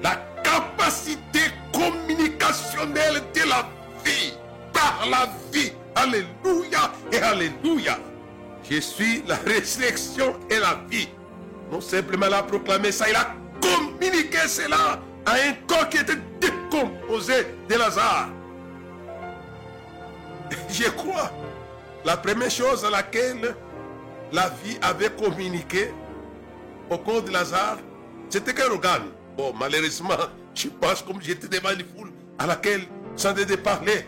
la 0.03 0.17
capacité 0.43 1.41
communicationnelle 1.73 3.23
de 3.35 3.49
la 3.49 3.69
vie 4.05 4.35
par 4.73 5.07
la 5.11 5.29
vie. 5.53 5.73
Alléluia 5.95 6.93
et 7.13 7.19
Alléluia. 7.19 7.99
Je 8.69 8.81
suis 8.81 9.23
la 9.27 9.37
résurrection 9.37 10.37
et 10.49 10.59
la 10.59 10.81
vie. 10.89 11.09
Non 11.71 11.81
simplement 11.81 12.29
la 12.29 12.43
proclamer 12.43 12.93
ça, 12.93 13.09
il 13.09 13.17
a 13.17 13.35
communiqué 13.61 14.39
cela 14.49 15.01
à 15.27 15.33
un 15.33 15.53
corps 15.67 15.89
qui 15.89 15.99
était 15.99 16.19
décomposé 16.41 17.47
de 17.69 17.75
Lazare. 17.75 18.31
Je 20.71 20.89
crois, 20.91 21.31
la 22.05 22.17
première 22.17 22.51
chose 22.51 22.85
à 22.85 22.91
laquelle 22.91 23.55
la 24.33 24.49
vie 24.65 24.79
avait 24.83 25.11
communiqué 25.11 25.93
au 26.91 26.99
corps 26.99 27.23
de 27.23 27.31
Lazare, 27.31 27.79
c'était 28.29 28.53
qu'un 28.53 28.71
organe. 28.71 29.11
Bon, 29.37 29.53
malheureusement, 29.59 30.17
je 30.55 30.69
pense 30.69 31.03
comme 31.03 31.21
j'étais 31.23 31.49
devant 31.49 31.71
une 31.71 31.85
foule 31.97 32.11
à 32.39 32.47
laquelle, 32.47 32.83
sans 33.17 33.33
de 33.33 33.45
parler, 33.57 34.07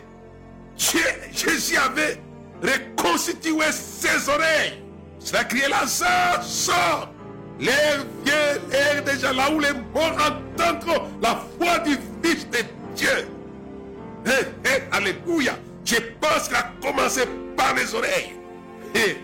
Jésus 0.77 1.77
avait 1.77 2.19
reconstitué 2.61 3.71
ses 3.71 4.29
oreilles. 4.29 4.83
Cela 5.19 5.43
criait 5.45 5.69
Lazare, 5.69 6.43
sort. 6.43 7.09
L'air 7.59 8.03
vient, 8.25 8.35
l'air 8.69 9.03
déjà 9.03 9.31
là 9.31 9.49
où 9.51 9.59
les 9.59 9.73
morts 9.93 10.17
entendront 10.57 11.07
la 11.21 11.39
voix 11.59 11.79
du 11.79 11.97
Fils 12.23 12.49
de 12.49 12.57
Dieu. 12.95 13.27
Hey, 14.25 14.45
hey, 14.65 14.83
alléluia. 14.91 15.53
Je 15.85 15.95
pense 16.19 16.47
qu'il 16.47 16.57
a 16.57 16.71
commencé 16.81 17.21
par 17.55 17.75
les 17.75 17.93
oreilles. 17.93 18.33
Et 18.95 19.17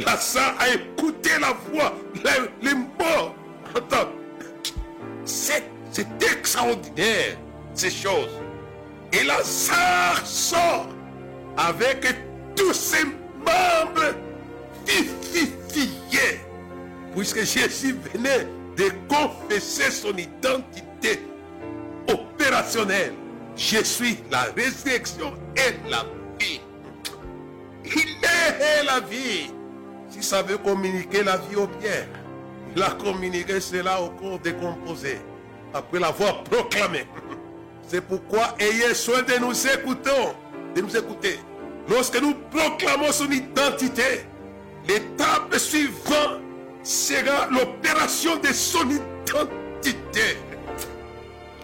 Lazare 0.00 0.54
a 0.58 0.68
écouté 0.68 1.30
la 1.40 1.52
voix, 1.70 1.92
les, 2.14 2.68
les 2.68 2.74
morts. 2.74 3.34
C'est 5.24 5.62
extraordinaire, 6.20 7.36
ces 7.74 7.90
choses. 7.90 8.30
Et 9.12 9.24
Lazare 9.24 10.24
sort 10.24 10.88
avec 11.56 12.06
tous 12.54 12.72
ses 12.72 13.04
membres 13.04 14.14
vivifiés. 14.86 16.40
Puisque 17.14 17.44
Jésus 17.44 17.96
venait 18.12 18.46
de 18.76 18.90
confesser 19.08 19.90
son 19.90 20.16
identité 20.16 21.20
opérationnelle. 22.08 23.12
Je 23.56 23.82
suis 23.82 24.18
la 24.30 24.42
résurrection 24.56 25.34
et 25.56 25.90
la 25.90 26.04
vie. 26.38 26.60
Il 27.84 28.24
est 28.24 28.84
la 28.84 29.00
vie. 29.00 29.50
Si 30.18 30.24
ça 30.24 30.42
veut 30.42 30.58
communiquer 30.58 31.22
la 31.22 31.36
vie 31.36 31.54
aux 31.54 31.68
pierres, 31.68 32.08
il 32.74 32.82
a 32.82 32.90
communiqué 32.90 33.60
cela 33.60 34.02
au 34.02 34.10
corps 34.10 34.40
décomposé, 34.40 35.20
après 35.72 36.00
l'avoir 36.00 36.42
proclamé. 36.42 37.06
C'est 37.86 38.00
pourquoi 38.00 38.56
ayez 38.58 38.94
soin 38.94 39.22
de 39.22 39.38
nous 39.38 39.66
écouter, 39.68 40.10
de 40.74 40.80
nous 40.80 40.96
écouter. 40.96 41.38
Lorsque 41.88 42.20
nous 42.20 42.34
proclamons 42.50 43.12
son 43.12 43.30
identité, 43.30 44.26
l'étape 44.88 45.56
suivante 45.56 46.40
sera 46.82 47.46
l'opération 47.48 48.38
de 48.38 48.48
son 48.48 48.90
identité. 48.90 50.36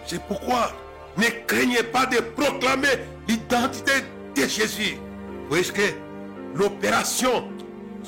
C'est 0.05 0.21
pourquoi 0.23 0.71
ne 1.17 1.27
craignez 1.45 1.83
pas 1.83 2.05
de 2.05 2.19
proclamer 2.19 2.99
l'identité 3.27 3.91
de 4.33 4.47
Jésus. 4.47 4.97
Puisque 5.51 5.93
l'opération 6.55 7.49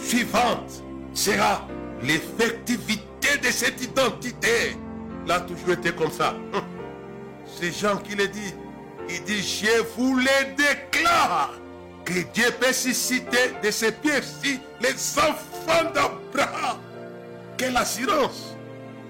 suivante 0.01 0.83
sera 1.13 1.67
l'effectivité 2.01 3.37
de 3.41 3.47
cette 3.47 3.81
identité. 3.83 4.77
L'a 5.25 5.41
toujours 5.41 5.71
été 5.71 5.91
comme 5.91 6.11
ça. 6.11 6.35
C'est 7.45 7.71
Jean 7.71 7.97
qui 7.97 8.15
le 8.15 8.27
dit. 8.27 8.53
Il 9.09 9.23
dit, 9.23 9.41
je 9.41 9.81
vous 9.95 10.15
le 10.17 10.55
déclare 10.55 11.53
que 12.03 12.13
Dieu 12.33 12.47
peut 12.59 12.73
susciter 12.73 13.53
de 13.63 13.71
ces 13.71 13.91
pierres-ci 13.91 14.59
les 14.81 14.93
enfants 15.17 15.91
d'Abraham. 15.93 16.77
Quelle 17.57 17.75
assurance 17.77 18.55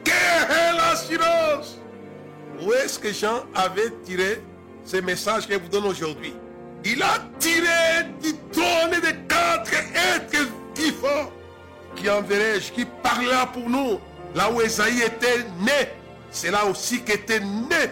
Quelle 0.04 0.80
assurance 0.92 1.80
Où 2.62 2.72
est-ce 2.74 3.00
que 3.00 3.12
Jean 3.12 3.44
avait 3.54 3.92
tiré 4.04 4.42
ce 4.86 4.98
message 4.98 5.48
que 5.48 5.56
vous 5.56 5.68
donne 5.68 5.86
aujourd'hui? 5.86 6.34
Il 6.86 7.02
a 7.02 7.20
tiré 7.40 8.06
du 8.22 8.34
trône 8.52 8.92
de 8.92 9.28
quatre 9.28 9.74
êtres 9.74 10.48
vivants 10.78 11.32
qui 11.96 12.10
enverrai-je, 12.10 12.72
qui 12.72 12.86
parlera 12.86 13.48
pour 13.48 13.70
nous 13.70 14.00
là 14.36 14.52
où 14.52 14.62
Esaïe 14.62 15.02
était 15.02 15.44
né. 15.60 15.90
C'est 16.30 16.52
là 16.52 16.66
aussi 16.66 17.02
qu'était 17.02 17.40
né 17.40 17.90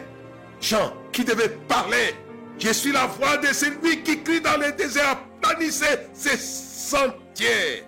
Jean 0.61 0.93
qui 1.11 1.23
devait 1.23 1.49
parler 1.67 2.13
Je 2.59 2.71
suis 2.71 2.91
la 2.91 3.05
voix 3.07 3.37
de 3.37 3.47
celui 3.47 4.03
qui 4.03 4.21
crie 4.21 4.41
dans 4.41 4.57
le 4.57 4.71
désert, 4.71 5.19
planissez 5.41 5.99
ses 6.13 6.37
sentiers. 6.37 7.83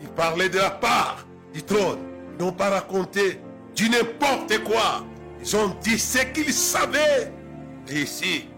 Il 0.00 0.08
parlait 0.08 0.48
de 0.48 0.58
la 0.58 0.70
part 0.70 1.26
du 1.52 1.62
trône. 1.62 1.98
Ils 2.38 2.44
n'ont 2.44 2.52
pas 2.52 2.70
raconté 2.70 3.40
du 3.74 3.88
n'importe 3.88 4.62
quoi. 4.64 5.04
Ils 5.40 5.56
ont 5.56 5.76
dit 5.82 5.98
ce 5.98 6.18
qu'ils 6.32 6.52
savaient. 6.52 7.32
Et 7.88 8.02
ici, 8.02 8.48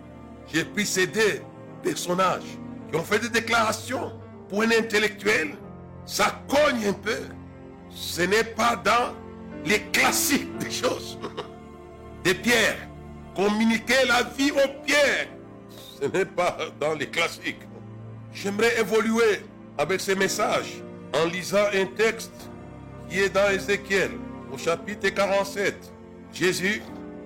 j'ai 0.53 0.65
ces 0.85 1.07
deux 1.07 1.41
personnages 1.83 2.59
qui 2.91 2.97
ont 2.97 3.03
fait 3.03 3.19
des 3.19 3.29
déclarations 3.29 4.13
un 4.63 4.71
intellectuel. 4.71 5.57
Ça 6.07 6.43
cogne 6.49 6.89
un 6.89 6.93
peu. 6.93 7.19
Ce 7.91 8.23
n'est 8.23 8.45
pas 8.45 8.77
dans 8.77 9.15
les 9.65 9.81
classiques 9.93 10.57
des 10.59 10.71
choses. 10.71 11.19
Des 12.25 12.35
pierres. 12.35 12.89
Communiquer 13.37 14.07
la 14.07 14.23
vie 14.23 14.51
aux 14.51 14.85
pierres. 14.85 15.29
Ce 16.01 16.07
n'est 16.07 16.25
pas 16.25 16.57
dans 16.81 16.95
les 16.95 17.09
classiques. 17.09 17.61
J'aimerais 18.33 18.81
évoluer 18.81 19.43
avec 19.77 20.01
ces 20.01 20.15
messages 20.15 20.83
en 21.13 21.27
lisant 21.27 21.67
un 21.73 21.87
texte 21.87 22.33
qui 23.09 23.21
est 23.21 23.29
dans 23.29 23.51
Ézéchiel 23.51 24.13
au 24.53 24.59
chapitre 24.59 25.09
47. 25.09 25.75
Jésus 26.33 26.83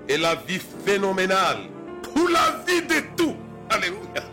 est 0.09 0.19
la 0.19 0.35
vie 0.35 0.61
phénoménale 0.85 1.59
pour 2.03 2.29
la 2.29 2.63
vie 2.67 2.83
de 2.83 3.17
tout. 3.17 3.37
Alléluia. 3.71 4.25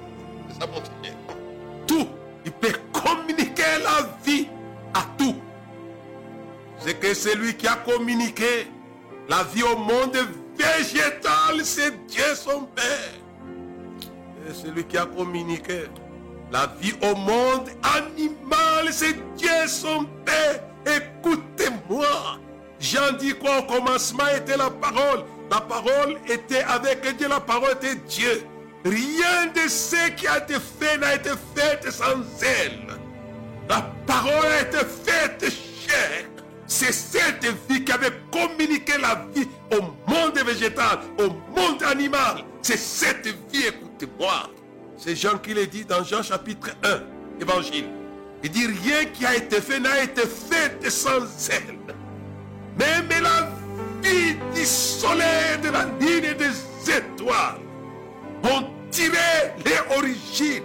Tout. 1.88 2.08
Il 2.46 2.52
peut 2.52 2.74
communiquer 2.94 3.80
la 3.84 4.08
vie 4.24 4.48
à 4.94 5.02
tout. 5.18 5.36
C'est 6.80 7.00
que 7.00 7.14
celui 7.14 7.56
qui 7.56 7.68
a 7.68 7.76
communiqué 7.76 8.68
la 9.28 9.44
vie 9.44 9.64
au 9.64 9.76
monde 9.76 10.16
végétal, 10.56 11.64
c'est 11.64 12.06
Dieu 12.06 12.36
son 12.36 12.62
Père. 12.66 13.14
Et 14.48 14.54
celui 14.54 14.84
qui 14.84 14.98
a 14.98 15.06
communiqué 15.06 15.86
la 16.52 16.68
vie 16.80 16.94
au 17.02 17.16
monde 17.16 17.70
animal, 17.82 18.92
c'est 18.92 19.16
Dieu 19.36 19.68
son 19.68 20.06
Père. 20.24 20.62
Écoutez-moi. 20.86 22.38
Jean 22.80 23.14
dit 23.18 23.34
quoi 23.34 23.60
au 23.60 23.64
commencement 23.64 24.28
était 24.38 24.58
la 24.58 24.70
parole. 24.70 25.24
La 25.50 25.62
parole 25.62 26.18
était 26.28 26.62
avec 26.62 27.18
Dieu, 27.18 27.28
la 27.28 27.40
parole 27.40 27.72
était 27.72 27.96
Dieu. 27.96 28.46
Rien 28.86 29.48
de 29.48 29.67
ce 29.67 30.12
qui 30.12 30.28
a 30.28 30.38
été 30.38 30.54
fait 30.54 31.00
n'a 31.00 31.15
été 31.15 31.32
fait 31.56 31.91
sans 31.91 32.21
elle. 32.43 32.86
La 33.67 33.82
parole 34.06 34.45
a 34.45 34.62
été 34.62 34.78
faite 34.78 35.43
chair. 35.52 36.26
C'est 36.67 36.91
cette 36.91 37.45
vie 37.67 37.84
qui 37.84 37.91
avait 37.91 38.13
communiqué 38.32 38.93
la 39.02 39.26
vie 39.34 39.48
au 39.71 39.82
monde 40.08 40.38
végétal, 40.38 41.00
au 41.17 41.30
monde 41.60 41.82
animal. 41.84 42.43
C'est 42.62 42.78
cette 42.78 43.26
vie, 43.52 43.65
écoutez-moi. 43.67 44.52
C'est 44.98 45.15
Jean 45.15 45.39
qui 45.39 45.56
le 45.56 45.65
dit 45.65 45.84
dans 45.84 46.04
Jean 46.04 46.21
chapitre 46.21 46.69
1, 46.84 47.41
évangile. 47.41 47.86
Il 48.43 48.52
dit 48.52 48.67
rien 48.67 49.06
qui 49.06 49.26
a 49.26 49.36
été 49.36 49.62
fait 49.62 49.80
n'a 49.80 50.04
été 50.04 50.21
fait 50.21 50.89
sans 50.91 51.50
elle. 51.50 51.95
Même 52.78 53.10
la 53.10 53.50
vie 54.04 54.36
du 54.54 54.63
soleil, 54.63 55.58
de 55.63 55.69
la 55.69 55.86
ligne 56.00 56.36
des 56.38 56.91
étoiles 56.91 57.65
tiré 58.96 59.52
les 59.66 59.98
origines 59.98 60.64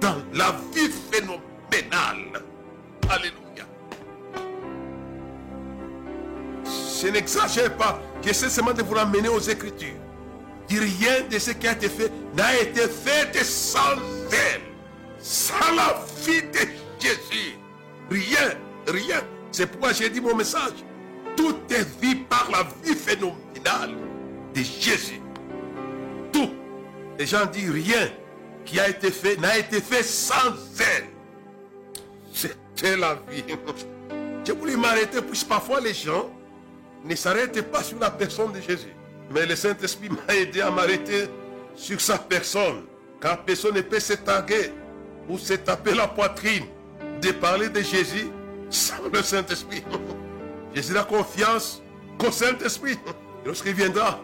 dans 0.00 0.16
la 0.34 0.54
vie 0.74 0.90
phénoménale. 1.10 2.42
Alléluia. 3.08 3.64
Je 6.64 7.08
n'exagère 7.08 7.74
pas. 7.76 7.98
J'essaie 8.22 8.50
seulement 8.50 8.74
de 8.74 8.82
vous 8.82 8.94
ramener 8.94 9.28
aux 9.28 9.40
Écritures. 9.40 9.96
Rien 10.68 11.26
de 11.28 11.38
ce 11.38 11.50
qui 11.52 11.66
a 11.66 11.72
été 11.72 11.88
fait 11.88 12.12
n'a 12.36 12.54
été 12.60 12.82
fait 12.82 13.42
sans 13.42 13.96
elle. 14.30 14.60
Sans 15.18 15.74
la 15.74 16.04
vie 16.24 16.42
de 16.42 16.68
Jésus. 17.00 17.56
Rien, 18.10 18.50
rien. 18.86 19.22
C'est 19.50 19.66
pourquoi 19.66 19.92
j'ai 19.92 20.10
dit 20.10 20.20
mon 20.20 20.36
message. 20.36 20.84
Tout 21.36 21.56
est 21.70 21.86
vu 22.00 22.16
par 22.28 22.48
la 22.52 22.62
vie 22.84 22.94
phénoménale 22.94 23.96
de 24.54 24.62
Jésus. 24.62 25.20
Les 27.20 27.26
gens 27.26 27.44
disent 27.44 27.70
rien 27.70 28.08
qui 28.64 28.80
a 28.80 28.88
été 28.88 29.10
fait 29.10 29.36
n'a 29.36 29.58
été 29.58 29.82
fait 29.82 30.02
sans 30.02 30.54
elle. 30.78 31.04
C'était 32.32 32.96
la 32.96 33.18
vie. 33.28 33.44
J'ai 34.42 34.54
voulu 34.54 34.78
m'arrêter, 34.78 35.20
puisque 35.20 35.46
parfois 35.46 35.82
les 35.82 35.92
gens 35.92 36.30
ne 37.04 37.14
s'arrêtent 37.14 37.60
pas 37.70 37.82
sur 37.82 37.98
la 37.98 38.10
personne 38.10 38.52
de 38.52 38.60
Jésus. 38.62 38.94
Mais 39.34 39.44
le 39.44 39.54
Saint-Esprit 39.54 40.08
m'a 40.08 40.34
aidé 40.34 40.62
à 40.62 40.70
m'arrêter 40.70 41.26
sur 41.76 42.00
sa 42.00 42.16
personne. 42.16 42.84
Car 43.20 43.44
personne 43.44 43.74
ne 43.74 43.82
peut 43.82 44.00
se 44.00 44.14
taguer 44.14 44.72
ou 45.28 45.36
se 45.36 45.52
taper 45.52 45.92
la 45.92 46.08
poitrine 46.08 46.64
de 47.20 47.32
parler 47.32 47.68
de 47.68 47.82
Jésus 47.82 48.28
sans 48.70 49.02
le 49.12 49.22
Saint-Esprit. 49.22 49.84
Jésus 50.74 50.96
a 50.96 51.04
confiance 51.04 51.82
qu'au 52.16 52.32
Saint-Esprit. 52.32 52.96
Lorsqu'il 53.44 53.74
viendra, 53.74 54.22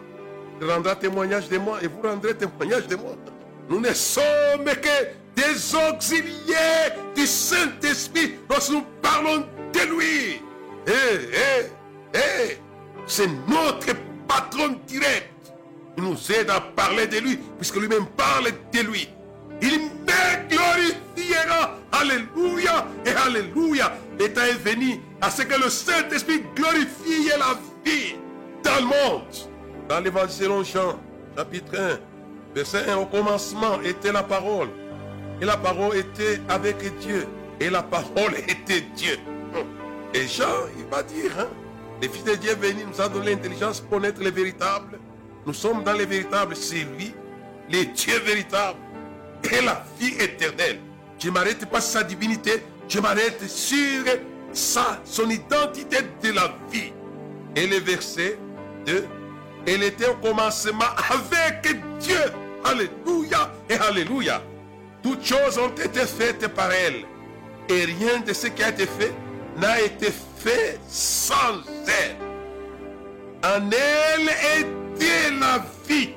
rendra 0.65 0.95
témoignage 0.95 1.49
de 1.49 1.57
moi 1.57 1.79
et 1.81 1.87
vous 1.87 2.01
rendrez 2.01 2.35
témoignage 2.35 2.87
de 2.87 2.95
moi. 2.95 3.11
Nous 3.69 3.79
ne 3.79 3.93
sommes 3.93 4.65
que 4.65 5.07
des 5.35 5.75
auxiliaires 5.75 6.95
du 7.15 7.27
Saint-Esprit 7.27 8.35
lorsque 8.49 8.71
nous 8.71 8.83
parlons 9.01 9.45
de 9.73 9.79
lui. 9.95 10.41
Eh, 10.87 10.91
eh, 11.33 11.65
eh, 12.13 12.57
c'est 13.05 13.27
notre 13.47 13.93
patron 14.27 14.77
direct. 14.87 15.33
Il 15.97 16.03
nous 16.03 16.31
aide 16.31 16.49
à 16.49 16.61
parler 16.61 17.07
de 17.07 17.17
lui, 17.17 17.39
puisque 17.57 17.75
lui-même 17.75 18.05
parle 18.15 18.51
de 18.71 18.79
lui. 18.81 19.09
Il 19.61 19.79
me 19.79 20.47
glorifiera. 20.49 21.77
Alléluia 21.91 22.85
et 23.05 23.09
Alléluia. 23.09 23.93
L'état 24.19 24.47
est 24.47 24.63
venu 24.63 24.99
à 25.21 25.31
ce 25.31 25.41
que 25.41 25.59
le 25.59 25.69
Saint-Esprit 25.69 26.43
glorifie 26.55 27.29
la 27.29 27.57
vie 27.83 28.15
dans 28.63 28.75
le 28.75 28.85
monde. 28.85 29.56
Dans 29.89 30.01
l'évangile 30.01 30.31
selon 30.31 30.63
Jean, 30.63 30.99
chapitre 31.37 31.77
1, 31.77 31.99
verset 32.53 32.89
1, 32.89 32.97
au 32.97 33.05
commencement 33.05 33.81
était 33.81 34.11
la 34.11 34.23
parole. 34.23 34.67
Et 35.41 35.45
la 35.45 35.55
parole 35.55 35.95
était 35.95 36.41
avec 36.49 36.77
Dieu. 36.99 37.25
Et 37.59 37.69
la 37.69 37.83
parole 37.83 38.35
était 38.47 38.81
Dieu. 38.95 39.17
Et 40.13 40.27
Jean, 40.27 40.45
il 40.77 40.85
va 40.85 41.03
dire, 41.03 41.31
hein, 41.39 41.47
le 42.01 42.09
Fils 42.09 42.23
de 42.25 42.35
Dieu 42.35 42.53
venu, 42.55 42.83
nous 42.85 43.01
a 43.01 43.07
donné 43.07 43.31
l'intelligence 43.31 43.79
pour 43.79 43.91
connaître 43.91 44.21
le 44.21 44.29
véritable. 44.29 44.99
Nous 45.45 45.53
sommes 45.53 45.83
dans 45.83 45.93
le 45.93 46.05
véritable, 46.05 46.55
c'est 46.55 46.85
lui, 46.97 47.13
le 47.71 47.85
Dieu 47.85 48.19
véritable 48.19 48.79
et 49.43 49.63
la 49.63 49.85
vie 49.99 50.15
éternelle. 50.19 50.79
Je 51.17 51.29
m'arrête 51.29 51.65
pas 51.69 51.79
sa 51.81 52.03
divinité, 52.03 52.63
je 52.89 52.99
m'arrête 52.99 53.41
sur 53.47 54.03
sa, 54.51 54.99
son 55.05 55.29
identité 55.29 55.97
de 56.21 56.31
la 56.31 56.53
vie. 56.71 56.91
Et 57.55 57.65
le 57.65 57.77
verset 57.77 58.37
2, 58.85 59.05
elle 59.67 59.83
était 59.83 60.07
au 60.07 60.15
commencement 60.15 60.85
avec 61.09 61.75
Dieu. 61.99 62.15
Alléluia 62.63 63.51
et 63.69 63.75
Alléluia. 63.75 64.41
Toutes 65.03 65.25
choses 65.25 65.57
ont 65.57 65.69
été 65.69 66.01
faites 66.01 66.47
par 66.47 66.71
elle. 66.71 67.05
Et 67.69 67.85
rien 67.85 68.21
de 68.25 68.33
ce 68.33 68.47
qui 68.47 68.63
a 68.63 68.69
été 68.69 68.85
fait 68.85 69.13
n'a 69.57 69.81
été 69.81 70.07
fait 70.37 70.79
sans 70.87 71.61
elle. 71.85 72.15
En 73.43 73.69
elle 73.69 74.29
était 74.61 75.31
la 75.39 75.63
vie. 75.87 76.09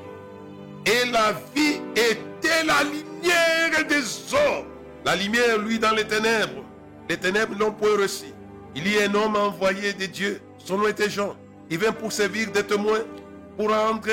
Et 0.86 1.10
la 1.10 1.32
vie 1.54 1.80
était 1.94 2.64
la 2.64 2.84
lumière 2.84 3.86
des 3.88 4.34
hommes. 4.34 4.66
La 5.04 5.16
lumière, 5.16 5.58
lui, 5.58 5.78
dans 5.78 5.92
les 5.92 6.06
ténèbres. 6.06 6.64
Les 7.08 7.16
ténèbres 7.16 7.56
n'ont 7.56 7.72
point 7.72 7.96
reçu. 8.00 8.26
Il 8.74 8.86
y 8.86 8.98
a 9.00 9.08
un 9.08 9.14
homme 9.14 9.36
envoyé 9.36 9.92
de 9.92 10.06
Dieu. 10.06 10.40
Son 10.64 10.78
nom 10.78 10.86
était 10.86 11.10
Jean. 11.10 11.34
Il 11.68 11.78
vient 11.78 11.92
pour 11.92 12.12
servir 12.12 12.50
de 12.50 12.60
témoin, 12.60 13.00
rendre 13.68 14.08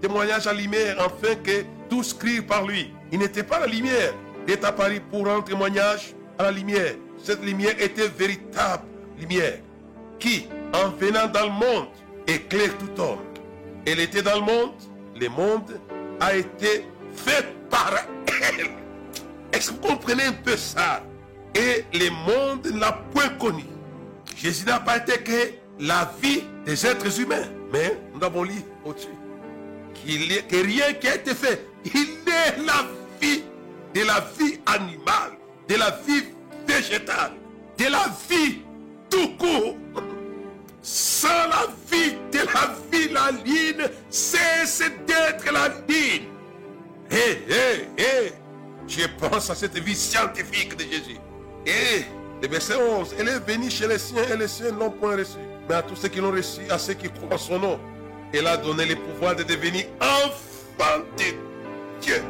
témoignage 0.00 0.46
à 0.46 0.52
lumière, 0.52 1.00
afin 1.00 1.34
que 1.36 1.64
tous 1.88 2.14
crient 2.14 2.42
par 2.42 2.66
lui. 2.66 2.92
Il 3.10 3.18
n'était 3.18 3.42
pas 3.42 3.60
la 3.60 3.66
lumière. 3.66 4.14
Il 4.46 4.54
est 4.54 4.64
apparu 4.64 5.00
pour 5.10 5.26
rendre 5.26 5.44
témoignage 5.44 6.14
à 6.38 6.44
la 6.44 6.50
lumière. 6.50 6.94
Cette 7.22 7.44
lumière 7.44 7.74
était 7.80 8.08
véritable 8.08 8.84
lumière 9.18 9.58
qui, 10.18 10.48
en 10.72 10.90
venant 10.90 11.26
dans 11.28 11.44
le 11.44 11.52
monde, 11.52 11.88
éclaire 12.26 12.76
tout 12.78 13.00
homme. 13.00 13.18
Elle 13.86 14.00
était 14.00 14.22
dans 14.22 14.36
le 14.36 14.46
monde, 14.46 14.72
le 15.20 15.28
monde 15.28 15.80
a 16.20 16.34
été 16.36 16.86
fait 17.14 17.46
par 17.70 17.92
elle. 18.26 18.66
Est-ce 19.52 19.70
que 19.70 19.74
vous 19.74 19.80
comprenez 19.80 20.24
un 20.24 20.32
peu 20.32 20.56
ça? 20.56 21.02
Et 21.54 21.84
le 21.92 22.10
monde 22.10 22.66
ne 22.66 22.80
l'a 22.80 22.92
point 23.12 23.28
connu. 23.38 23.64
Jésus 24.36 24.64
n'a 24.64 24.80
pas 24.80 24.96
été 24.96 25.18
que 25.22 25.52
la 25.78 26.10
vie 26.20 26.44
des 26.64 26.86
êtres 26.86 27.20
humains. 27.20 27.48
Mais 27.72 27.96
nous 28.14 28.22
avons 28.24 28.44
lu 28.44 28.62
au-dessus 28.84 29.08
que 30.04 30.66
rien 30.66 30.92
qui 30.94 31.08
a 31.08 31.14
été 31.16 31.34
fait. 31.34 31.66
Il 31.84 32.18
est 32.26 32.64
la 32.64 32.86
vie 33.20 33.42
de 33.94 34.02
la 34.04 34.20
vie 34.38 34.58
animale, 34.66 35.32
de 35.68 35.76
la 35.76 35.90
vie 36.06 36.24
végétale, 36.66 37.32
de 37.78 37.84
la 37.84 38.06
vie 38.28 38.58
tout 39.08 39.36
court. 39.38 39.76
Sans 40.84 41.28
la 41.28 41.68
vie 41.90 42.16
de 42.32 42.38
la 42.38 42.74
vie, 42.90 43.08
la 43.12 43.30
ligne 43.44 43.88
cesse 44.10 44.82
d'être 45.06 45.52
la 45.52 45.68
ligne. 45.88 46.26
hé, 47.10 47.44
hé, 47.48 47.88
hé, 47.96 48.32
je 48.88 49.06
pense 49.20 49.48
à 49.50 49.54
cette 49.54 49.78
vie 49.78 49.94
scientifique 49.94 50.76
de 50.76 50.82
Jésus. 50.82 51.18
Et 51.64 52.02
le 52.42 52.48
verset 52.48 52.74
11, 52.74 53.14
elle 53.18 53.28
est 53.28 53.38
venue 53.38 53.70
chez 53.70 53.86
les 53.86 53.98
siens 53.98 54.24
et 54.32 54.36
les 54.36 54.48
siens 54.48 54.72
l'ont 54.72 54.90
point 54.90 55.16
reçu. 55.16 55.38
Mais 55.68 55.74
à 55.76 55.82
tous 55.82 55.96
ceux 55.96 56.08
qui 56.08 56.20
l'ont 56.20 56.32
reçu, 56.32 56.62
à 56.70 56.78
ceux 56.78 56.94
qui 56.94 57.08
croient 57.08 57.38
son 57.38 57.58
nom, 57.58 57.78
elle 58.32 58.46
a 58.46 58.56
donné 58.56 58.86
le 58.86 58.96
pouvoir 58.96 59.36
de 59.36 59.42
devenir 59.42 59.86
enfants 60.00 61.02
de 61.16 61.24
Dieu, 62.00 62.22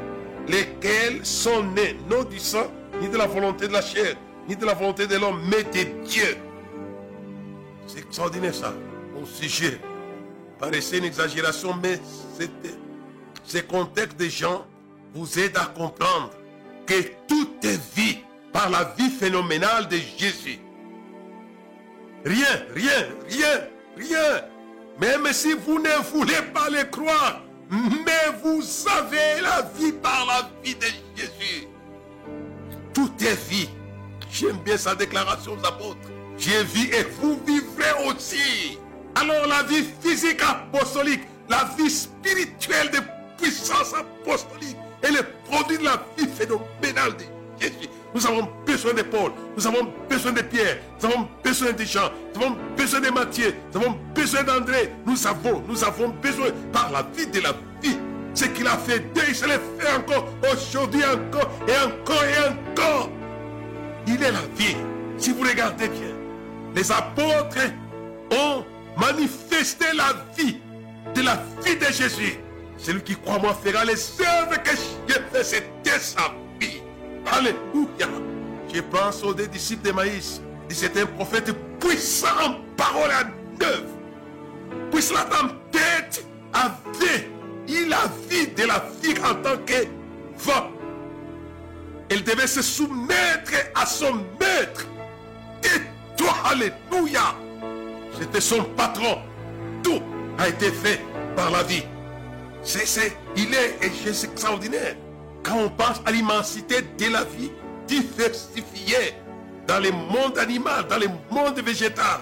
lesquels 0.48 1.24
sont 1.24 1.62
nés, 1.62 1.96
non 2.10 2.24
du 2.24 2.38
sang, 2.38 2.70
ni 3.00 3.08
de 3.08 3.16
la 3.16 3.26
volonté 3.26 3.68
de 3.68 3.72
la 3.72 3.82
chair, 3.82 4.16
ni 4.48 4.56
de 4.56 4.66
la 4.66 4.74
volonté 4.74 5.06
de 5.06 5.16
l'homme, 5.16 5.40
mais 5.48 5.62
de 5.64 6.04
Dieu. 6.04 6.36
C'est 7.86 8.00
extraordinaire 8.00 8.54
ça, 8.54 8.74
au 9.20 9.26
sujet. 9.26 9.80
Paraissait 10.58 10.98
une 10.98 11.04
exagération, 11.04 11.74
mais 11.82 12.00
c'était. 12.38 12.76
Ce 13.44 13.58
contexte 13.58 14.16
des 14.16 14.30
gens 14.30 14.64
vous 15.14 15.38
aide 15.38 15.56
à 15.56 15.66
comprendre 15.66 16.30
que 16.86 17.02
tout 17.26 17.50
est 17.64 17.80
vie 17.96 18.18
par 18.52 18.70
la 18.70 18.94
vie 18.96 19.10
phénoménale 19.10 19.88
de 19.88 19.96
Jésus. 19.96 20.60
Rien, 22.24 22.46
rien, 22.74 23.08
rien, 23.28 23.68
rien. 23.96 24.44
Même 25.00 25.32
si 25.32 25.54
vous 25.54 25.78
ne 25.78 26.02
voulez 26.12 26.42
pas 26.54 26.68
le 26.70 26.84
croire, 26.84 27.42
mais 27.70 28.38
vous 28.42 28.62
avez 28.88 29.40
la 29.40 29.62
vie 29.76 29.92
par 29.92 30.26
la 30.26 30.50
vie 30.62 30.74
de 30.74 30.86
Jésus. 31.16 31.66
Tout 32.94 33.10
est 33.20 33.48
vie. 33.48 33.68
J'aime 34.30 34.58
bien 34.58 34.76
sa 34.76 34.94
déclaration 34.94 35.52
aux 35.52 35.66
apôtres. 35.66 36.08
J'ai 36.38 36.62
vu 36.64 36.94
et 36.94 37.04
vous 37.20 37.40
vivrez 37.46 38.06
aussi. 38.06 38.78
Alors 39.14 39.46
la 39.46 39.62
vie 39.64 39.84
physique 40.00 40.42
apostolique, 40.42 41.22
la 41.48 41.68
vie 41.76 41.90
spirituelle 41.90 42.90
de 42.90 42.98
puissance 43.42 43.92
apostolique 43.94 44.76
et 45.02 45.10
le 45.10 45.22
produit 45.50 45.78
de 45.78 45.84
la 45.84 46.02
vie 46.16 46.28
phénoménale 46.28 47.16
de 47.16 47.24
Jésus. 47.60 47.88
Nous 48.14 48.26
avons 48.26 48.48
besoin 48.66 48.92
de 48.92 49.02
Paul, 49.02 49.32
nous 49.56 49.66
avons 49.66 49.90
besoin 50.08 50.32
de 50.32 50.42
Pierre, 50.42 50.78
nous 51.00 51.08
avons 51.08 51.28
besoin 51.42 51.72
de 51.72 51.84
Jean, 51.84 52.10
nous 52.34 52.42
avons 52.42 52.56
besoin 52.76 53.00
de 53.00 53.10
Matthieu, 53.10 53.54
nous 53.72 53.80
avons 53.80 53.96
besoin 54.14 54.42
d'André. 54.42 54.92
Nous 55.06 55.26
avons, 55.26 55.62
nous 55.66 55.84
avons 55.84 56.08
besoin 56.08 56.48
par 56.72 56.90
la 56.90 57.02
vie 57.16 57.26
de 57.26 57.40
la 57.40 57.52
vie. 57.82 57.96
Ce 58.34 58.44
qu'il 58.46 58.66
a 58.66 58.76
fait 58.78 59.00
deux, 59.14 59.22
il 59.28 59.34
se 59.34 59.44
le 59.44 59.52
fait 59.78 59.94
encore 59.96 60.28
aujourd'hui, 60.52 61.02
encore 61.04 61.50
et 61.68 61.76
encore 61.86 62.24
et 62.24 62.72
encore. 62.72 63.10
Il 64.06 64.22
est 64.22 64.32
la 64.32 64.40
vie. 64.56 64.76
Si 65.18 65.32
vous 65.32 65.42
regardez 65.42 65.88
bien, 65.88 66.14
les 66.74 66.90
apôtres 66.90 67.58
ont 68.30 68.64
manifesté 68.98 69.86
la 69.94 70.14
vie 70.36 70.56
de 71.14 71.22
la 71.22 71.42
vie 71.64 71.76
de 71.76 71.92
Jésus. 71.92 72.38
Celui 72.78 73.02
qui 73.02 73.16
croit 73.16 73.38
moi 73.38 73.54
fera 73.54 73.84
les 73.84 74.20
œuvres 74.20 74.62
que 74.62 74.70
j'ai 75.06 75.14
fait, 75.32 75.44
c'était 75.44 75.98
sa. 75.98 76.34
Alléluia. 77.30 78.08
Je 78.72 78.80
pense 78.80 79.22
aux 79.22 79.34
deux 79.34 79.46
disciples 79.46 79.86
de 79.86 79.92
Maïs. 79.92 80.40
C'était 80.68 81.02
un 81.02 81.06
prophète 81.06 81.52
puissant 81.78 82.28
en 82.42 82.54
parole 82.76 83.10
à 83.10 83.24
neuf. 83.60 83.84
Puisse 84.90 85.12
la 85.12 85.24
tempête 85.24 86.24
avait, 86.52 87.28
il 87.68 87.92
a 87.92 88.10
vie 88.28 88.48
de 88.48 88.66
la 88.66 88.84
vie 89.02 89.14
en 89.20 89.34
tant 89.34 89.58
que 89.64 89.86
vent. 90.38 90.70
Elle 92.08 92.24
devait 92.24 92.46
se 92.46 92.62
soumettre 92.62 93.52
à 93.74 93.86
son 93.86 94.14
maître. 94.40 94.86
Et 95.64 96.16
toi, 96.16 96.34
Alléluia. 96.44 97.34
C'était 98.18 98.40
son 98.40 98.64
patron. 98.76 99.18
Tout 99.82 100.02
a 100.38 100.48
été 100.48 100.70
fait 100.70 101.00
par 101.36 101.50
la 101.50 101.62
vie. 101.62 101.84
C'est, 102.62 103.16
il 103.36 103.54
est, 103.54 103.78
et 103.82 104.12
c'est 104.12 104.30
extraordinaire. 104.30 104.94
Quand 105.42 105.58
on 105.58 105.68
pense 105.70 106.00
à 106.06 106.12
l'immensité 106.12 106.82
de 106.98 107.12
la 107.12 107.24
vie 107.24 107.50
diversifiée 107.86 109.14
dans 109.66 109.80
le 109.80 109.90
monde 109.90 110.38
animal, 110.38 110.86
dans 110.88 110.98
le 110.98 111.08
monde 111.30 111.58
végétal, 111.60 112.20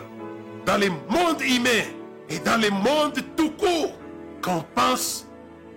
dans 0.67 0.79
le 0.79 0.89
monde 0.89 1.41
humain 1.41 1.85
et 2.29 2.39
dans 2.39 2.61
le 2.61 2.71
monde 2.71 3.19
tout 3.37 3.51
court, 3.53 3.99
quand 4.41 4.59
on 4.59 4.65
pense 4.75 5.27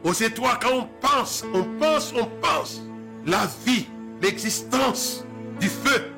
aux 0.03 0.13
étoiles, 0.13 0.57
quand 0.61 0.73
on 0.73 0.87
pense, 1.01 1.43
on 1.53 1.63
pense, 1.79 2.13
on 2.13 2.25
pense, 2.41 2.81
la 3.25 3.47
vie, 3.65 3.87
l'existence 4.21 5.25
du 5.59 5.67
feu, 5.67 6.11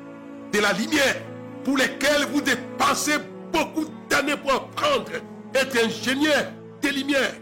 de 0.52 0.60
la 0.60 0.72
lumière, 0.72 1.16
pour 1.64 1.76
lesquels 1.76 2.26
vous 2.32 2.40
dépensez 2.40 3.18
beaucoup 3.52 3.86
d'années 4.08 4.36
pour 4.36 4.52
apprendre, 4.52 5.10
être 5.54 5.84
ingénieur 5.84 6.52
des 6.80 6.92
lumières. 6.92 7.34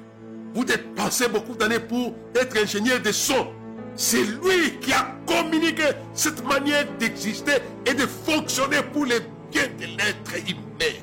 Vous 0.55 0.65
dépensez 0.65 1.29
beaucoup 1.29 1.55
d'années 1.55 1.81
pour 1.81 2.15
être 2.35 2.57
ingénieur 2.57 3.01
de 3.01 3.13
son. 3.13 3.49
C'est 3.97 4.23
lui 4.23 4.79
qui 4.81 4.93
a 4.93 5.15
communiqué 5.27 5.85
cette 6.15 6.45
manière 6.45 6.87
d'exister 6.99 7.59
et 7.87 7.95
de 7.95 8.07
fonctionner 8.07 8.83
pour 8.93 9.05
le 9.05 9.21
bien 9.51 9.69
de 9.79 9.87
l'être 9.97 10.35
humain. 10.49 10.95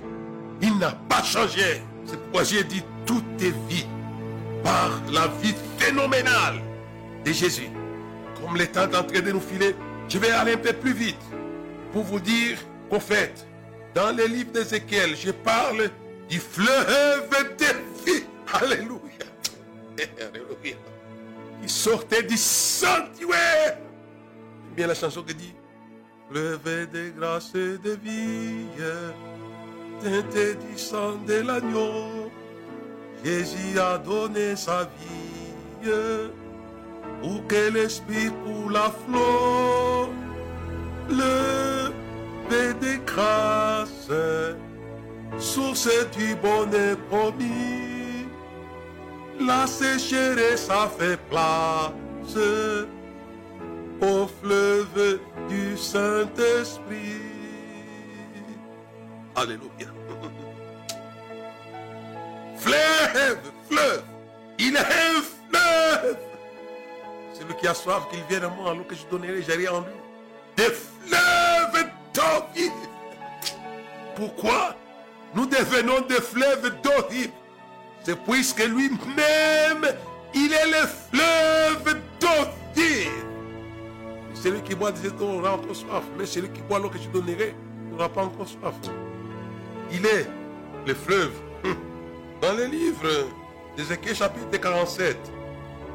Il 0.62 0.78
n'a 0.78 0.92
pas 1.10 1.24
changé. 1.24 1.82
C'est 2.06 2.20
pourquoi 2.20 2.44
j'ai 2.44 2.64
dit 2.64 2.84
tout 3.06 3.24
est 3.40 3.54
vie 3.70 3.86
par 4.64 5.02
la 5.12 5.28
vie 5.42 5.56
phénoménale 5.78 6.62
de 7.26 7.32
Jésus. 7.32 7.70
Comme 8.40 8.58
le 8.58 8.68
temps 8.68 8.90
est 8.90 8.96
en 8.96 9.04
train 9.04 9.22
de 9.22 9.32
nous 9.32 9.40
filer, 9.40 9.76
je 10.10 10.18
vais 10.18 10.32
aller 10.32 10.54
un 10.54 10.58
peu 10.58 10.74
plus 10.74 10.94
vite 10.94 11.22
pour 11.94 12.04
vous 12.04 12.20
dire 12.20 12.58
qu'en 12.90 13.00
fait, 13.00 13.48
dans 13.94 14.16
le 14.16 14.26
livre 14.26 14.52
d'Ézéchiel, 14.52 15.16
je 15.16 15.32
parle 15.32 15.90
du 16.30 16.40
fleuve 16.40 17.30
de 17.58 17.66
vie. 18.06 18.24
Alléluia. 18.54 19.00
Alléluia. 20.20 20.76
Qui 21.62 21.69
sortait 21.69 22.24
du 22.24 22.38
sanctuaire. 22.38 23.78
Bien 24.76 24.88
la 24.88 24.95
chanson 24.95 25.21
qui 25.24 25.36
dit 25.36 25.54
Fleuve 26.30 26.89
de 26.91 27.10
grâce 27.19 27.54
et 27.56 27.78
de 27.78 28.00
vie, 28.02 28.67
teinté 30.02 30.56
du 30.56 30.78
sang 30.78 31.17
de 31.28 31.41
l'agneau. 31.45 32.32
Jésus 33.24 33.78
a 33.78 33.97
donné 33.97 34.56
sa 34.56 34.86
vie 34.86 35.91
pour 37.21 37.45
que 37.47 37.71
l'esprit 37.74 38.32
coule 38.45 38.78
à 38.78 38.91
flot. 39.06 40.10
Le 41.10 41.91
paix 42.50 42.74
de 42.82 43.06
grâce, 43.06 44.10
source 45.38 45.89
du 46.15 46.34
bonheur 46.36 46.97
promis. 47.10 47.81
La 49.39 49.65
sécheresse 49.67 50.70
a 50.70 50.88
fait 50.88 51.17
place 51.30 51.91
au 54.02 54.28
fleuve 54.41 55.20
du 55.50 55.78
Saint-Esprit. 55.78 57.22
Alléluia. 59.36 59.70
Fleuve, 62.58 63.39
fleuve. 63.67 64.04
Il 64.60 64.76
est 64.76 64.80
un 64.80 65.22
fleuve. 65.50 66.17
Celui 67.34 67.56
qui 67.56 67.67
a 67.67 67.74
soif, 67.74 68.08
qu'il 68.12 68.24
vienne 68.30 68.44
à 68.44 68.50
moi, 68.50 68.72
alors 68.72 68.86
que 68.86 68.94
je 68.94 69.04
donnerai, 69.10 69.41
j'irai 69.41 69.67
en 69.67 69.80
lui. 69.82 69.88
Des 70.56 70.70
fleuves 70.70 71.89
d'eau 72.13 72.46
vive. 72.54 72.72
Pourquoi 74.15 74.76
nous 75.34 75.48
devenons 75.48 76.02
des 76.02 76.22
fleuves 76.22 76.72
d'eau 76.84 77.08
vive 77.10 77.32
C'est 78.04 78.20
puisque 78.24 78.64
lui-même, 78.66 79.86
il 80.34 80.52
est 80.52 80.68
le 80.68 80.88
fleuve 81.10 82.00
d'eau. 82.20 82.28
Celui 84.34 84.62
qui 84.62 84.74
boit 84.74 84.92
de 84.92 84.98
cette 84.98 85.22
eau 85.22 85.38
aura 85.38 85.54
encore 85.54 85.76
soif. 85.76 86.04
Mais 86.18 86.26
celui 86.26 86.50
qui 86.50 86.62
boit 86.62 86.80
l'eau 86.80 86.90
que 86.90 86.98
je 86.98 87.08
donnerai 87.10 87.54
n'aura 87.92 88.10
pas 88.10 88.24
encore 88.24 88.48
soif. 88.48 88.74
Il 89.92 90.04
est 90.06 90.28
le 90.88 90.96
fleuve. 90.96 91.32
Dans 92.42 92.54
le 92.54 92.66
livre 92.66 93.28
d'Ézéchiel 93.78 94.16
chapitre 94.16 94.58
47, 94.60 95.16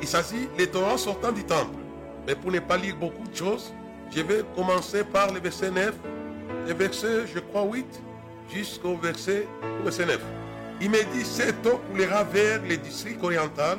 il 0.01 0.07
s'agit 0.07 0.49
des 0.57 0.69
torrents 0.69 0.97
sortant 0.97 1.33
du 1.33 1.43
temple. 1.43 1.75
Mais 2.25 2.37
pour 2.37 2.53
ne 2.53 2.61
pas 2.61 2.77
lire 2.77 2.95
beaucoup 2.97 3.27
de 3.27 3.35
choses, 3.35 3.75
je 4.15 4.21
vais 4.21 4.45
commencer 4.55 5.03
par 5.03 5.33
le 5.33 5.41
verset 5.41 5.73
9, 5.73 5.93
le 6.69 6.75
verset, 6.75 7.27
je 7.35 7.41
crois, 7.41 7.65
8, 7.65 7.85
jusqu'au 8.53 8.97
verset, 8.97 9.49
verset 9.83 10.07
9. 10.07 10.21
Il 10.81 10.91
me 10.91 11.03
dit, 11.15 11.25
cette 11.25 11.67
eau 11.67 11.81
coulera 11.91 12.23
vers 12.25 12.61
le 12.63 12.77
district 12.77 13.23
oriental, 13.23 13.79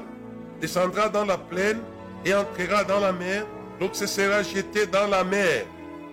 descendra 0.60 1.10
dans 1.10 1.26
la 1.26 1.38
plaine 1.38 1.80
et 2.26 2.34
entrera 2.34 2.84
dans 2.84 3.00
la 3.00 3.12
mer, 3.12 3.46
donc 3.80 3.92
ce 3.94 4.08
sera 4.08 4.42
jeté 4.42 4.88
dans 4.88 5.08
la 5.08 5.24
mer. 5.24 5.66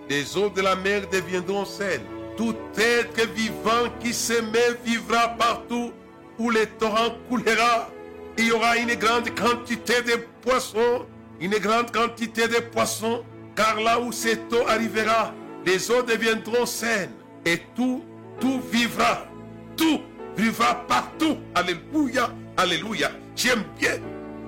Les 0.07 0.37
eaux 0.37 0.49
de 0.49 0.61
la 0.61 0.75
mer 0.75 1.01
deviendront 1.11 1.65
saines. 1.65 2.03
Tout 2.37 2.55
être 2.77 3.27
vivant 3.33 3.89
qui 3.99 4.13
se 4.13 4.33
met 4.33 4.77
vivra 4.85 5.29
partout 5.29 5.91
où 6.37 6.51
le 6.51 6.65
torrent 6.77 7.15
coulera. 7.29 7.89
Il 8.37 8.47
y 8.47 8.51
aura 8.51 8.77
une 8.77 8.93
grande 8.95 9.33
quantité 9.33 10.01
de 10.03 10.19
poissons, 10.41 11.05
une 11.39 11.57
grande 11.57 11.91
quantité 11.91 12.47
de 12.47 12.59
poissons, 12.59 13.23
car 13.55 13.79
là 13.79 13.99
où 13.99 14.11
cette 14.11 14.53
eau 14.53 14.67
arrivera, 14.67 15.33
les 15.65 15.89
eaux 15.89 16.03
deviendront 16.03 16.65
saines 16.65 17.13
et 17.45 17.61
tout, 17.75 18.03
tout 18.39 18.61
vivra. 18.71 19.25
Tout 19.77 20.01
vivra 20.37 20.85
partout. 20.87 21.37
Alléluia, 21.53 22.29
alléluia. 22.57 23.11
J'aime 23.35 23.63
bien 23.79 23.97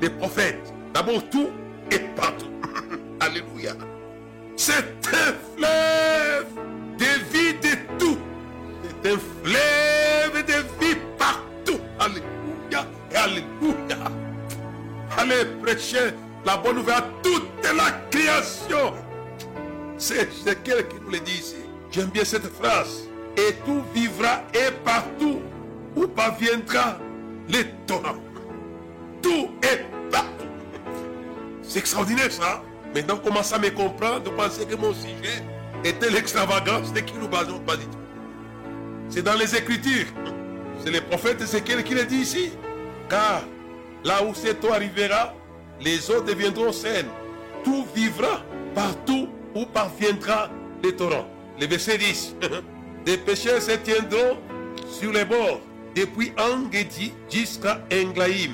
les 0.02 0.10
prophètes. 0.10 0.74
D'abord 0.94 1.28
tout, 1.30 1.50
et 1.92 2.00
partout. 2.16 2.52
Alléluia. 3.20 3.74
C'est 4.56 4.86
un 5.14 5.34
fleuve 5.56 6.48
de 6.98 7.06
vie 7.32 7.54
de 7.54 7.76
tout. 8.00 8.18
C'est 9.02 9.12
un 9.12 9.18
fleuve 9.44 10.46
de 10.46 10.86
vie 10.86 10.98
partout. 11.18 11.80
Alléluia. 12.00 12.88
Alléluia. 13.16 14.12
Allez 15.18 15.46
prêcher 15.64 16.14
la 16.46 16.58
bonne 16.58 16.78
nouvelle 16.78 16.96
à 16.96 17.06
toute 17.24 17.48
la 17.64 17.92
création. 18.12 18.94
C'est 19.98 20.30
quelqu'un 20.44 20.84
qui 20.84 20.96
nous 21.04 21.12
le 21.12 21.20
dit 21.20 21.32
ici. 21.40 21.56
J'aime 21.92 22.08
bien 22.10 22.24
cette 22.24 22.48
phrase. 22.48 23.08
Et 23.38 23.54
tout 23.66 23.84
vivra 23.94 24.42
et 24.54 24.72
partout 24.84 25.42
où 25.98 26.08
parviendra 26.08 27.00
torrents. 27.88 28.22
Tout 29.22 29.50
est 29.64 29.86
partout. 30.12 30.46
C'est 31.64 31.80
extraordinaire 31.80 32.32
ça. 32.32 32.62
Maintenant, 32.94 33.18
commence 33.18 33.52
à 33.52 33.60
me 33.60 33.70
comprendre, 33.70 34.24
de 34.24 34.30
penser 34.30 34.66
que 34.66 34.76
mon 34.76 34.94
sujet 34.94 35.44
était 35.84 36.10
l'extravagance 36.10 36.94
de 36.94 37.00
Kilouba. 37.00 37.44
Non, 37.46 37.60
pas 37.60 37.78
du 37.78 37.86
tout. 37.86 37.98
C'est 39.10 39.24
dans 39.24 39.36
les 39.36 39.56
Écritures. 39.56 40.08
C'est 40.84 40.92
le 40.92 41.02
prophète 41.02 41.42
Ézéchiel 41.42 41.84
qui 41.84 41.94
le 41.96 42.06
dit 42.06 42.18
ici. 42.18 42.52
Car 43.10 43.42
là 44.04 44.24
où 44.24 44.34
cette 44.36 44.64
eau 44.64 44.72
arrivera, 44.72 45.34
les 45.82 46.12
eaux 46.12 46.22
deviendront 46.22 46.72
saines. 46.72 47.10
Tout 47.64 47.86
vivra 47.96 48.44
partout 48.76 49.30
où 49.56 49.66
parviendra 49.66 50.50
les 50.84 50.96
torrents. 50.96 51.28
Le 51.60 51.66
verset 51.66 51.98
10. 51.98 52.36
Des 53.06 53.18
pêcheurs 53.18 53.62
se 53.62 53.72
tiendront 53.72 54.38
sur 54.90 55.12
les 55.12 55.26
bords, 55.26 55.62
depuis 55.98 56.32
Angedi 56.38 57.12
jusqu'à 57.28 57.82
Englaïm. 57.92 58.52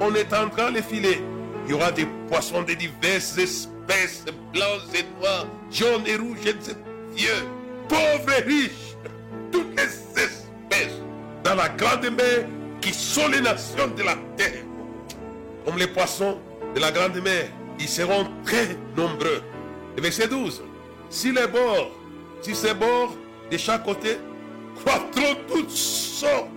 On 0.00 0.14
étendra 0.14 0.70
les 0.70 0.80
filets. 0.80 1.20
Il 1.66 1.72
y 1.72 1.74
aura 1.74 1.92
des 1.92 2.06
poissons 2.26 2.62
de 2.62 2.72
diverses 2.72 3.36
espèces, 3.36 4.24
blancs 4.52 4.80
et 4.94 5.04
noirs, 5.20 5.46
jaunes 5.70 6.06
et 6.06 6.16
rouges, 6.16 6.46
et 6.46 6.56
vieux, 7.14 7.44
pauvres 7.86 8.32
et 8.38 8.42
riches, 8.42 8.96
toutes 9.52 9.76
les 9.76 10.22
espèces 10.22 11.02
dans 11.44 11.54
la 11.54 11.68
grande 11.68 12.10
mer 12.16 12.46
qui 12.80 12.94
sont 12.94 13.28
les 13.28 13.42
nations 13.42 13.88
de 13.88 14.02
la 14.02 14.16
terre. 14.38 14.64
Comme 15.66 15.76
les 15.76 15.86
poissons 15.86 16.38
de 16.74 16.80
la 16.80 16.90
grande 16.90 17.22
mer, 17.22 17.50
ils 17.78 17.88
seront 17.88 18.26
très 18.42 18.68
nombreux. 18.96 19.42
Le 19.96 20.02
verset 20.02 20.28
12. 20.28 20.62
Si 21.10 21.30
les 21.30 21.46
bords, 21.46 21.90
si 22.40 22.54
ces 22.54 22.72
bords 22.72 23.14
de 23.50 23.58
chaque 23.58 23.84
côté 23.84 24.16
croîtront 24.76 25.36
toutes 25.46 25.70
sortes 25.70 26.48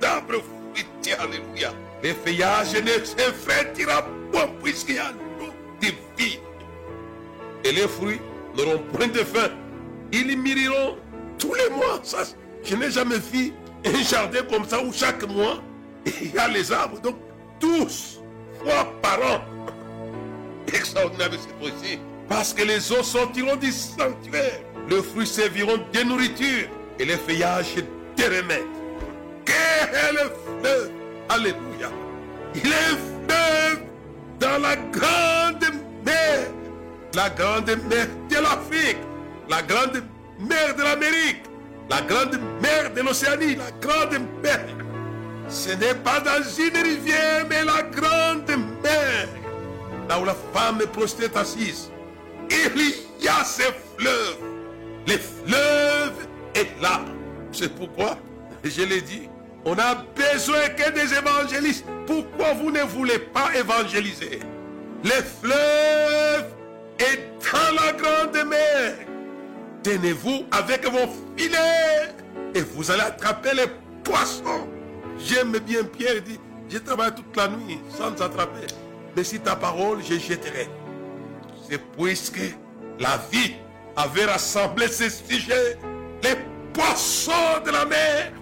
d'arbres 0.00 0.42
fruitiers, 0.72 1.14
alléluia. 1.14 1.72
Les 2.02 2.14
feuillages 2.14 2.74
ne 2.74 3.04
s'infértira 3.04 4.06
point 4.32 4.48
puisqu'il 4.62 4.96
y 4.96 4.98
a 4.98 5.12
l'eau 5.38 5.52
de 5.80 5.88
vie. 6.16 6.38
Et 7.64 7.72
les 7.72 7.88
fruits 7.88 8.20
n'auront 8.56 8.78
point 8.92 9.08
de 9.08 9.18
faim. 9.18 9.50
Ils 10.12 10.36
mûriront 10.38 10.96
tous 11.38 11.54
les 11.54 11.68
mois. 11.70 12.00
Je 12.62 12.76
n'ai 12.76 12.90
jamais 12.90 13.18
vu 13.18 13.52
un 13.84 14.02
jardin 14.02 14.42
comme 14.50 14.68
ça 14.68 14.82
où 14.82 14.92
chaque 14.92 15.22
mois, 15.28 15.62
il 16.04 16.34
y 16.34 16.38
a 16.38 16.48
les 16.48 16.70
arbres. 16.72 17.00
Donc, 17.00 17.16
tous, 17.58 18.20
fois 18.62 18.92
par 19.02 19.18
an. 19.20 19.40
Extraordinaire 20.68 21.30
cette 21.32 21.58
fois-ci. 21.60 21.98
Parce 22.28 22.52
que 22.52 22.62
les 22.62 22.92
eaux 22.92 23.02
sortiront 23.02 23.56
du 23.56 23.72
sanctuaire. 23.72 24.60
Les 24.88 25.02
fruits 25.02 25.26
serviront 25.26 25.78
de 25.92 26.02
nourriture. 26.02 26.68
Et 26.98 27.04
les 27.04 27.16
feuillages 27.16 27.74
de 28.16 28.22
remède. 28.22 28.62
Quel 29.92 30.16
fleuve 30.16 30.90
Alléluia. 31.28 31.90
Il 32.54 32.66
est 32.66 32.98
fleuve 33.26 33.80
dans 34.38 34.58
la 34.58 34.76
grande 34.76 35.64
mer. 36.04 36.48
La 37.14 37.30
grande 37.30 37.76
mer 37.88 38.06
de 38.30 38.36
l'Afrique. 38.36 38.98
La 39.48 39.62
grande 39.62 40.02
mer 40.38 40.74
de 40.76 40.82
l'Amérique. 40.82 41.42
La 41.90 42.00
grande 42.02 42.38
mer 42.60 42.92
de 42.94 43.00
l'Océanie. 43.02 43.56
La 43.56 43.70
grande 43.80 44.20
mer. 44.42 44.64
Ce 45.48 45.70
n'est 45.70 45.94
pas 45.94 46.20
dans 46.20 46.42
une 46.42 46.76
rivière, 46.82 47.46
mais 47.48 47.64
la 47.64 47.82
grande 47.82 48.48
mer. 48.82 49.28
Là 50.08 50.20
où 50.20 50.24
la 50.24 50.36
femme 50.52 50.80
est 50.82 50.92
prostrée 50.92 51.30
assise. 51.34 51.90
Il 52.50 53.24
y 53.24 53.28
a 53.28 53.44
ces 53.44 53.72
fleuves. 53.96 54.38
Les 55.06 55.18
fleuves 55.18 56.26
est 56.54 56.80
là. 56.80 57.00
C'est 57.52 57.74
pourquoi, 57.74 58.18
je 58.64 58.82
l'ai 58.82 59.00
dit, 59.00 59.28
on 59.66 59.76
a 59.78 59.96
besoin 60.14 60.68
que 60.68 60.90
des 60.92 61.12
évangélistes. 61.12 61.84
Pourquoi 62.06 62.54
vous 62.54 62.70
ne 62.70 62.82
voulez 62.82 63.18
pas 63.18 63.50
évangéliser? 63.58 64.38
Les 65.02 65.10
fleuves 65.10 66.46
est 67.00 67.28
dans 67.52 67.74
la 67.74 67.92
grande 67.92 68.48
mer. 68.48 68.94
Tenez-vous 69.82 70.44
avec 70.52 70.84
vos 70.86 71.08
filets 71.36 72.14
et 72.54 72.60
vous 72.60 72.90
allez 72.90 73.02
attraper 73.02 73.54
les 73.54 73.66
poissons. 74.04 74.68
J'aime 75.18 75.58
bien 75.58 75.82
Pierre 75.82 76.22
dit, 76.22 76.38
je 76.68 76.78
travaille 76.78 77.14
toute 77.14 77.36
la 77.36 77.48
nuit 77.48 77.80
sans 77.90 78.12
attraper. 78.22 78.66
Mais 79.16 79.24
si 79.24 79.40
ta 79.40 79.56
parole, 79.56 79.98
je 80.02 80.14
jetterai. 80.14 80.68
C'est 81.68 81.82
puisque 81.96 82.54
la 83.00 83.18
vie 83.32 83.54
avait 83.96 84.26
rassemblé 84.26 84.86
ces 84.86 85.10
sujets, 85.10 85.76
les 86.22 86.36
poissons 86.72 87.32
de 87.64 87.70
la 87.70 87.84
mer. 87.84 88.32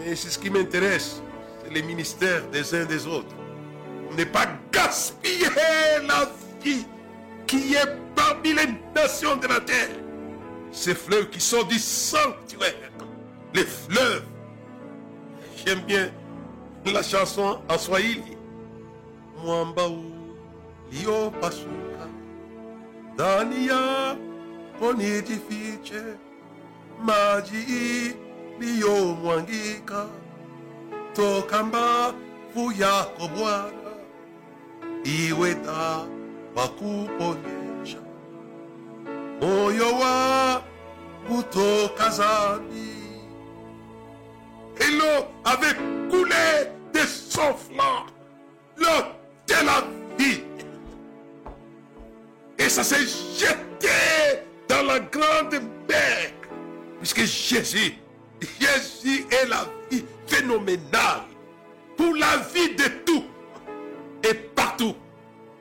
Mais 0.00 0.16
c'est 0.16 0.30
ce 0.30 0.38
qui 0.38 0.48
m'intéresse, 0.50 1.20
c'est 1.62 1.72
les 1.72 1.82
ministères 1.82 2.42
des 2.50 2.74
uns 2.74 2.86
des 2.86 3.06
autres. 3.06 3.34
On 4.10 4.14
n'est 4.14 4.24
pas 4.26 4.46
gaspiller 4.72 5.46
la 6.08 6.28
vie 6.64 6.86
qui 7.46 7.74
est 7.74 7.96
parmi 8.16 8.54
les 8.54 8.66
nations 8.94 9.36
de 9.36 9.46
la 9.46 9.60
terre. 9.60 9.90
Ces 10.72 10.94
fleuves 10.94 11.28
qui 11.28 11.40
sont 11.40 11.64
du 11.64 11.78
sanctuaire, 11.78 12.90
les 13.54 13.64
fleuves. 13.64 14.24
J'aime 15.64 15.80
bien 15.80 16.10
la 16.86 17.02
chanson 17.02 17.60
en 17.68 17.78
Swahili. 17.78 18.36
Ndani 23.14 23.66
yako 23.66 24.92
nijifiche, 24.96 26.02
maji 27.04 28.16
iliyomwangika 28.60 30.06
toka 31.12 31.62
mbavu 31.62 32.72
yako 32.78 33.28
Bwana, 33.28 33.90
iwe. 35.04 35.56
Et 44.80 44.90
l'eau 44.92 45.26
avait 45.44 45.76
coulé 46.10 46.70
de 46.94 47.00
son 47.00 47.54
flanc, 47.54 48.06
l'eau 48.76 49.02
de 49.46 49.54
la 49.66 49.84
vie. 50.18 50.42
Et 52.58 52.68
ça 52.68 52.82
s'est 52.82 53.06
jeté 53.38 53.88
dans 54.68 54.82
la 54.82 55.00
grande 55.00 55.60
mer. 55.88 56.32
Puisque 56.98 57.24
Jésus, 57.24 57.94
Jésus 58.40 59.26
est 59.30 59.46
la 59.46 59.66
vie 59.90 60.04
phénoménale 60.26 61.22
pour 61.96 62.14
la 62.14 62.38
vie 62.54 62.74
de 62.74 62.84
tout 63.04 63.24
et 64.22 64.34
partout, 64.34 64.94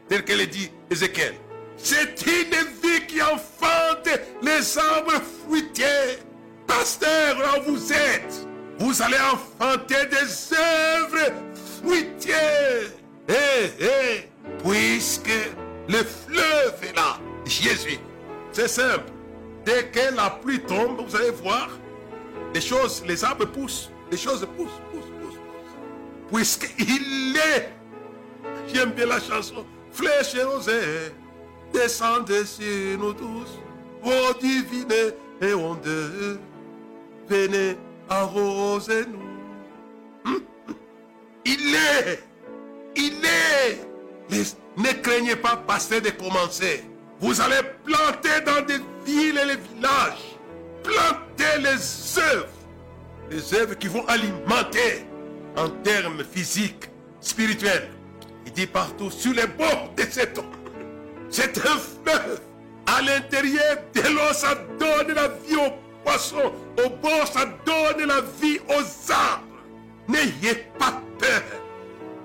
tel 0.08 0.24
qu'elle 0.24 0.48
dit 0.48 0.72
Ézéchiel. 0.90 1.36
C'est 1.78 2.22
une 2.26 2.56
vie 2.84 3.06
qui 3.08 3.22
enfante 3.22 4.10
les 4.42 4.78
arbres 4.78 5.22
fruitiers. 5.46 6.20
Pasteur, 6.68 7.40
là 7.40 7.60
où 7.60 7.72
vous 7.72 7.94
êtes, 7.94 8.48
vous 8.78 9.02
allez 9.02 9.18
enfanter 9.18 10.06
des 10.06 10.56
œuvres 10.56 11.34
fruitières. 11.82 12.92
Eh, 13.28 13.72
eh, 13.80 14.30
puisque 14.64 15.32
le 15.88 16.04
fleuve 16.04 16.76
est 16.84 16.96
là, 16.96 17.18
Jésus. 17.46 18.00
C'est 18.52 18.68
simple. 18.68 19.12
Dès 19.66 19.86
que 19.86 20.16
la 20.16 20.30
pluie 20.30 20.60
tombe, 20.62 21.02
vous 21.08 21.16
allez 21.16 21.32
voir, 21.32 21.70
les 22.54 22.62
choses, 22.62 23.04
les 23.06 23.24
arbres 23.24 23.46
poussent, 23.46 23.90
les 24.12 24.18
choses 24.18 24.48
poussent, 24.58 24.82
poussent, 24.92 25.04
poussent, 25.22 25.40
poussent. 25.40 26.32
Puisqu'il 26.32 27.36
est, 27.38 27.74
j'aime 28.74 28.92
bien 28.92 29.06
la 29.06 29.20
chanson, 29.20 29.66
flèche 29.92 30.36
et 30.36 30.44
osée, 30.44 31.12
descendez 31.74 32.46
sur 32.46 33.00
nous 33.00 33.14
tous, 33.14 33.60
vos 34.02 34.34
divines 34.40 35.14
et 35.42 35.54
ondeux, 35.54 36.40
venez 37.28 37.78
arrosez-nous. 38.10 39.20
Hum, 40.26 40.42
hum. 40.68 40.76
Il 41.46 41.76
est, 41.76 42.24
il 42.96 43.26
est. 43.26 43.88
Mais 44.30 44.44
ne 44.78 45.02
craignez 45.02 45.36
pas 45.36 45.56
passer 45.56 46.02
de 46.02 46.10
commencer. 46.10 46.84
Vous 47.20 47.40
allez 47.42 47.62
planter 47.84 48.42
dans 48.46 48.66
des 48.66 48.80
villes 49.06 49.38
et 49.38 49.46
les 49.46 49.58
villages. 49.58 50.39
Planter 50.84 51.60
les 51.60 52.20
œuvres. 52.20 52.48
Les 53.30 53.54
œuvres 53.54 53.76
qui 53.76 53.88
vont 53.88 54.06
alimenter 54.08 55.06
en 55.56 55.70
termes 55.70 56.24
physiques, 56.24 56.90
spirituels. 57.22 57.90
Il 58.46 58.52
dit 58.52 58.68
partout, 58.68 59.12
sur 59.12 59.34
les 59.34 59.48
bords 59.48 59.92
de 59.96 60.04
cette 60.10 60.38
eau. 60.38 60.46
C'est 61.30 61.58
un 61.60 61.78
fleuve. 61.78 62.42
À 62.88 63.02
l'intérieur 63.02 63.78
de 63.94 64.02
l'eau, 64.02 64.34
ça 64.34 64.56
donne 64.80 65.14
la 65.14 65.28
vie 65.28 65.56
aux 65.56 65.74
poissons. 66.04 66.52
Au 66.84 66.90
bord, 66.90 67.28
ça 67.32 67.46
donne 67.66 68.08
la 68.08 68.22
vie 68.42 68.60
aux 68.68 69.12
arbres. 69.12 69.46
N'ayez 70.08 70.56
pas 70.80 71.00
peur. 71.20 71.44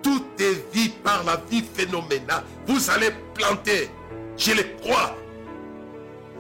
Tout 0.03 0.25
est 0.39 0.73
vie 0.73 0.89
par 0.89 1.23
la 1.25 1.37
vie 1.51 1.65
phénoménale. 1.75 2.45
Vous 2.67 2.91
allez 2.91 3.11
planter. 3.35 3.91
Je 4.39 4.53
le 4.53 4.63
crois. 4.81 5.17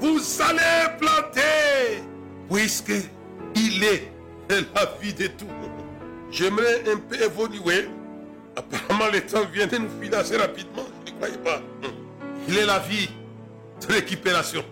Vous 0.00 0.20
allez 0.42 0.96
planter. 0.98 2.02
Puisque 2.50 2.92
il 3.54 3.84
est 3.84 4.12
la 4.48 4.86
vie 5.00 5.14
de 5.14 5.26
tout. 5.28 5.46
J'aimerais 6.30 6.82
un 6.92 6.96
peu 6.96 7.22
évoluer. 7.22 7.88
Apparemment, 8.56 9.10
le 9.12 9.20
temps 9.20 9.44
vient 9.52 9.66
de 9.66 9.78
nous 9.78 9.88
filer 10.00 10.16
assez 10.16 10.36
rapidement. 10.36 10.84
Je 11.06 11.12
ne 11.12 11.16
croyais 11.16 11.38
pas. 11.38 11.62
Il 12.48 12.58
est 12.58 12.66
la 12.66 12.78
vie 12.80 13.08
de 13.80 13.92
récupération. 13.92 14.64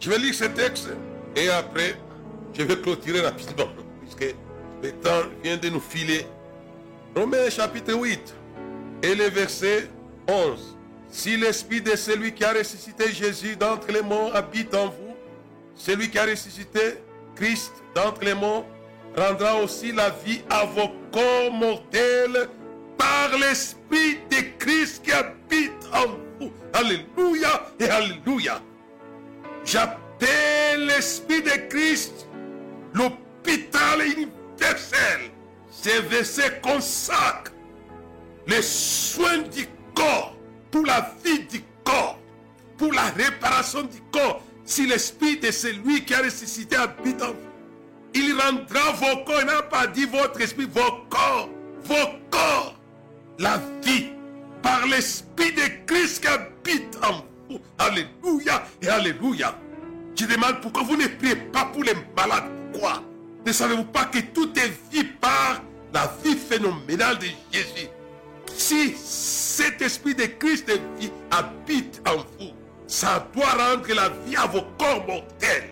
Je 0.00 0.10
vais 0.10 0.18
lire 0.18 0.34
ce 0.34 0.44
texte 0.44 0.88
et 1.36 1.48
après, 1.48 1.96
je 2.52 2.62
vais 2.62 2.76
clôturer 2.76 3.20
rapidement. 3.20 3.68
Puisque 4.00 4.34
le 4.82 4.92
temps 4.92 5.28
vient 5.42 5.56
de 5.56 5.68
nous 5.68 5.80
filer. 5.80 6.26
Romains 7.16 7.50
chapitre 7.50 7.94
8 7.94 8.34
et 9.02 9.14
le 9.14 9.24
verset 9.24 9.88
11. 10.28 10.76
Si 11.14 11.36
l'esprit 11.36 11.80
de 11.80 11.94
celui 11.94 12.34
qui 12.34 12.44
a 12.44 12.52
ressuscité 12.52 13.12
Jésus 13.12 13.54
d'entre 13.54 13.92
les 13.92 14.02
morts 14.02 14.34
habite 14.34 14.74
en 14.74 14.88
vous, 14.88 15.14
celui 15.76 16.10
qui 16.10 16.18
a 16.18 16.24
ressuscité 16.24 16.98
Christ 17.36 17.72
d'entre 17.94 18.24
les 18.24 18.34
morts 18.34 18.66
rendra 19.16 19.54
aussi 19.62 19.92
la 19.92 20.10
vie 20.10 20.42
à 20.50 20.64
vos 20.64 20.90
corps 21.12 21.52
mortels 21.52 22.48
par 22.98 23.30
l'esprit 23.38 24.18
de 24.28 24.58
Christ 24.58 25.04
qui 25.04 25.12
habite 25.12 25.86
en 25.92 26.08
vous. 26.40 26.50
Alléluia 26.72 27.64
et 27.78 27.88
Alléluia. 27.88 28.60
J'appelle 29.64 30.86
l'esprit 30.86 31.42
de 31.42 31.68
Christ 31.68 32.26
l'hôpital 32.92 34.00
universel. 34.02 35.30
Ces 35.70 36.00
versets 36.00 36.60
consacrent 36.60 37.52
les 38.48 38.62
soins 38.62 39.38
du 39.38 39.68
corps 39.94 40.34
pour 40.74 40.84
la 40.86 41.08
vie 41.24 41.38
du 41.44 41.62
corps, 41.84 42.18
pour 42.76 42.92
la 42.92 43.04
réparation 43.10 43.82
du 43.82 44.00
corps. 44.10 44.42
Si 44.64 44.88
l'esprit 44.88 45.36
de 45.36 45.52
celui 45.52 46.04
qui 46.04 46.14
a 46.14 46.18
ressuscité 46.18 46.74
habite 46.74 47.22
en 47.22 47.28
vous, 47.28 48.12
il 48.12 48.32
rendra 48.32 48.90
vos 48.94 49.22
corps, 49.24 49.38
il 49.40 49.46
n'a 49.46 49.62
pas 49.62 49.86
dit 49.86 50.04
votre 50.06 50.40
esprit, 50.40 50.66
vos 50.66 51.06
corps, 51.08 51.48
vos 51.84 51.94
corps, 52.28 52.74
la 53.38 53.62
vie 53.84 54.08
par 54.62 54.84
l'esprit 54.88 55.52
de 55.52 55.62
Christ 55.86 56.22
qui 56.22 56.26
habite 56.26 56.98
en 57.04 57.24
vous. 57.48 57.60
Alléluia 57.78 58.64
et 58.82 58.88
Alléluia. 58.88 59.56
Je 60.18 60.26
demande 60.26 60.60
pourquoi 60.60 60.82
vous 60.82 60.96
ne 60.96 61.06
priez 61.06 61.36
pas 61.36 61.66
pour 61.66 61.84
les 61.84 61.94
malades. 62.16 62.50
Pourquoi? 62.72 63.00
Ne 63.46 63.52
savez-vous 63.52 63.84
pas 63.84 64.06
que 64.06 64.18
tout 64.18 64.50
est 64.58 64.72
vie 64.90 65.04
par 65.04 65.62
la 65.92 66.12
vie 66.24 66.34
phénoménale 66.34 67.18
de 67.18 67.26
Jésus? 67.52 67.88
Si 68.56 68.94
cet 68.96 69.82
esprit 69.82 70.14
de 70.14 70.24
Christ 70.24 70.68
de 70.68 70.78
habite 71.30 72.00
en 72.06 72.18
vous, 72.18 72.52
ça 72.86 73.26
doit 73.34 73.46
rendre 73.46 73.86
la 73.94 74.08
vie 74.08 74.36
à 74.36 74.46
vos 74.46 74.62
corps 74.78 75.06
mortels. 75.06 75.70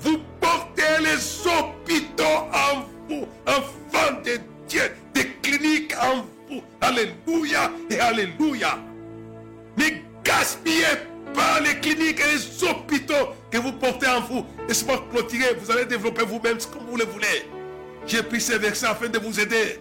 Vous 0.00 0.18
portez 0.40 0.82
les 1.00 1.46
hôpitaux 1.46 2.24
en 2.24 2.84
vous, 3.08 3.26
enfants 3.46 4.20
de 4.24 4.38
Dieu, 4.68 4.82
des 5.14 5.26
cliniques 5.42 5.94
en 6.00 6.24
vous. 6.48 6.62
Alléluia 6.80 7.70
et 7.90 7.98
Alléluia. 7.98 8.78
Ne 9.76 9.84
gaspillez 10.22 10.84
pas 11.34 11.60
les 11.60 11.80
cliniques 11.80 12.20
et 12.20 12.36
les 12.36 12.64
hôpitaux 12.64 13.34
que 13.50 13.58
vous 13.58 13.72
portez 13.72 14.06
en 14.06 14.20
vous. 14.20 14.44
Laissez-moi 14.68 15.04
clôturer, 15.10 15.54
vous 15.60 15.70
allez 15.70 15.84
développer 15.86 16.24
vous-même 16.24 16.60
ce 16.60 16.66
que 16.66 16.78
vous 16.78 16.96
le 16.96 17.04
voulez. 17.04 17.48
J'ai 18.06 18.22
pris 18.22 18.40
ces 18.40 18.58
versets 18.58 18.86
afin 18.86 19.08
de 19.08 19.18
vous 19.18 19.40
aider. 19.40 19.80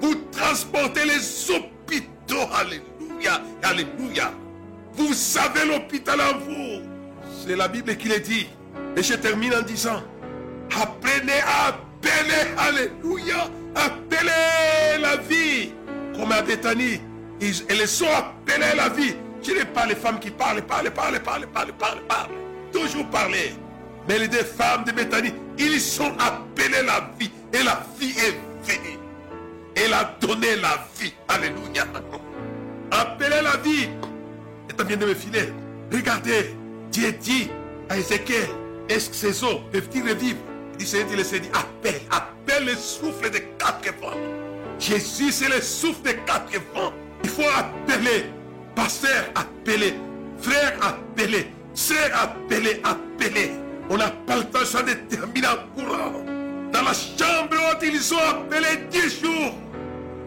Vous 0.00 0.14
transportez 0.32 1.04
les 1.04 1.50
hôpitaux. 1.50 2.48
Alléluia. 2.54 3.40
Alléluia. 3.62 4.32
Vous 4.94 5.14
avez 5.38 5.66
l'hôpital 5.66 6.20
en 6.20 6.38
vous. 6.38 6.82
C'est 7.46 7.56
la 7.56 7.68
Bible 7.68 7.96
qui 7.96 8.08
le 8.08 8.20
dit. 8.20 8.46
Et 8.96 9.02
je 9.02 9.14
termine 9.14 9.54
en 9.54 9.62
disant, 9.62 10.02
apprenez 10.80 11.40
à 11.46 11.68
appeler, 11.68 12.54
alléluia, 12.56 13.48
appelez 13.74 15.00
la 15.00 15.16
vie. 15.16 15.72
Comme 16.16 16.30
à 16.32 16.42
Bethanie, 16.42 17.00
ils, 17.40 17.64
elles 17.68 18.04
ont 18.04 18.14
appelé 18.16 18.76
la 18.76 18.88
vie. 18.88 19.14
Je 19.42 19.52
n'ai 19.52 19.64
pas 19.64 19.86
les 19.86 19.96
femmes 19.96 20.20
qui 20.20 20.30
parlent, 20.30 20.62
parlent, 20.62 20.90
parlent, 20.90 21.20
parlent, 21.20 21.46
parlent, 21.48 21.72
parlent, 21.72 22.00
parlent. 22.08 22.30
Toujours 22.72 23.06
parler. 23.10 23.52
Mais 24.08 24.18
les 24.18 24.28
deux 24.28 24.44
femmes 24.44 24.84
de 24.84 24.92
Bethanie, 24.92 25.34
ils 25.58 25.80
sont 25.80 26.12
appelés 26.18 26.82
la 26.86 27.10
vie. 27.18 27.30
Et 27.52 27.62
la 27.62 27.84
vie 27.98 28.14
est 28.18 28.38
venue. 28.64 29.03
Elle 29.76 29.92
a 29.92 30.16
donné 30.20 30.56
la 30.56 30.86
vie. 30.98 31.12
Alléluia. 31.28 31.84
Appelez 32.90 33.42
la 33.42 33.56
vie. 33.56 33.88
Et 34.70 34.74
tu 34.76 34.84
viens 34.84 34.96
de 34.96 35.06
me 35.06 35.14
filer. 35.14 35.52
Regardez, 35.92 36.54
Dieu 36.90 37.12
dit 37.12 37.50
à 37.88 37.98
Ézéchiel, 37.98 38.48
est-ce 38.88 39.10
que 39.10 39.16
ces 39.16 39.44
eaux 39.44 39.60
peuvent-ils 39.72 40.02
revivre? 40.02 40.38
Il 40.72 40.78
dit, 40.78 40.86
Seigneur, 40.86 41.26
il 41.32 41.40
dit, 41.40 41.48
appelle, 41.52 42.00
appelle 42.10 42.66
le 42.66 42.74
souffle 42.74 43.30
des 43.30 43.42
quatre 43.58 43.92
vents. 44.00 44.16
Jésus, 44.78 45.30
c'est 45.30 45.48
le 45.48 45.60
souffle 45.60 46.02
des 46.02 46.16
quatre 46.26 46.52
vents. 46.74 46.92
Il 47.22 47.30
faut 47.30 47.42
appeler, 47.42 48.26
pasteur, 48.74 49.24
appeler, 49.34 49.94
frère, 50.40 50.74
appeler, 50.82 51.50
sœur, 51.74 52.10
appeler, 52.14 52.80
appeler. 52.84 53.52
On 53.88 53.96
n'a 53.96 54.10
pas 54.10 54.36
le 54.36 54.44
temps, 54.44 54.60
de 54.60 54.92
terminer 55.14 55.46
en 55.46 55.80
courant. 55.80 56.24
Dans 56.72 56.82
la 56.82 56.92
chambre 56.92 57.56
haute, 57.70 57.82
ils 57.82 58.14
ont 58.14 58.18
appelé 58.18 58.86
dix 58.90 59.20
jours. 59.20 59.54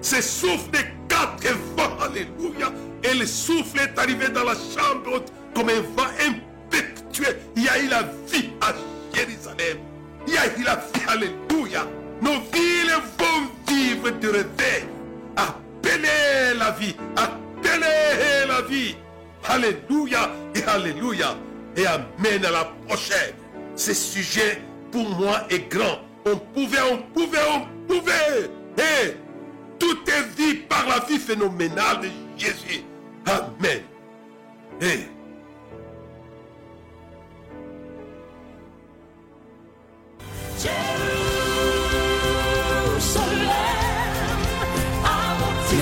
Ce 0.01 0.21
souffle 0.21 0.69
des 0.71 0.85
quatre 1.07 1.55
vents, 1.75 1.97
alléluia. 2.01 2.71
Et 3.03 3.13
le 3.13 3.25
souffle 3.25 3.79
est 3.79 3.97
arrivé 3.97 4.29
dans 4.29 4.43
la 4.43 4.53
chambre 4.53 5.23
comme 5.55 5.69
un 5.69 5.81
vent 5.95 6.09
impétueux. 6.27 7.37
Il 7.55 7.63
y 7.63 7.69
a 7.69 7.79
eu 7.79 7.87
la 7.87 8.03
vie 8.31 8.49
à 8.61 8.73
Jérusalem. 9.13 9.77
Il 10.27 10.33
y 10.33 10.37
a 10.37 10.45
eu 10.57 10.63
la 10.63 10.75
vie, 10.75 11.05
alléluia. 11.07 11.87
Nos 12.21 12.39
villes 12.53 12.93
vont 13.17 13.49
vivre 13.67 14.09
de 14.09 14.27
réveil. 14.27 14.85
Appelez 15.35 16.57
la 16.57 16.71
vie. 16.71 16.95
Appelez 17.15 18.47
la 18.47 18.61
vie. 18.61 18.95
Alléluia 19.47 20.31
et 20.55 20.63
Alléluia. 20.63 21.37
Et 21.75 21.85
Amen 21.85 22.43
à 22.45 22.51
la 22.51 22.65
prochaine. 22.87 23.35
Ce 23.75 23.93
sujet 23.93 24.61
pour 24.91 25.07
moi 25.09 25.41
est 25.49 25.71
grand. 25.71 25.99
On 26.25 26.35
pouvait, 26.35 26.81
on 26.91 26.97
pouvait, 27.13 27.37
on 27.53 27.87
pouvait. 27.87 28.49
Et 28.77 29.15
tout 29.79 29.97
est 30.07 30.35
vie 30.37 30.55
par 30.55 30.87
la 30.87 30.99
vie 31.05 31.19
phénoménale 31.19 32.01
de 32.01 32.09
Jésus. 32.37 32.83
Amen. 33.25 33.81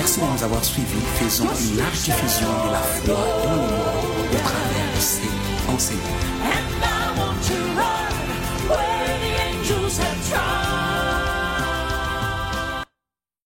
Merci 0.06 0.20
de 0.20 0.26
nous 0.26 0.44
avoir 0.44 0.64
suivis. 0.64 1.00
Faisons 1.14 1.44
une 1.44 1.78
large 1.78 2.02
diffusion 2.02 2.48
de 2.66 2.72
la 2.72 2.78
foi 2.78 3.14
dans 3.14 3.54
le 3.54 3.58
monde 3.58 3.70
au 4.30 4.36
travers 4.36 4.94
de 4.94 5.00
ces 5.00 5.72
enseignements. 5.72 6.35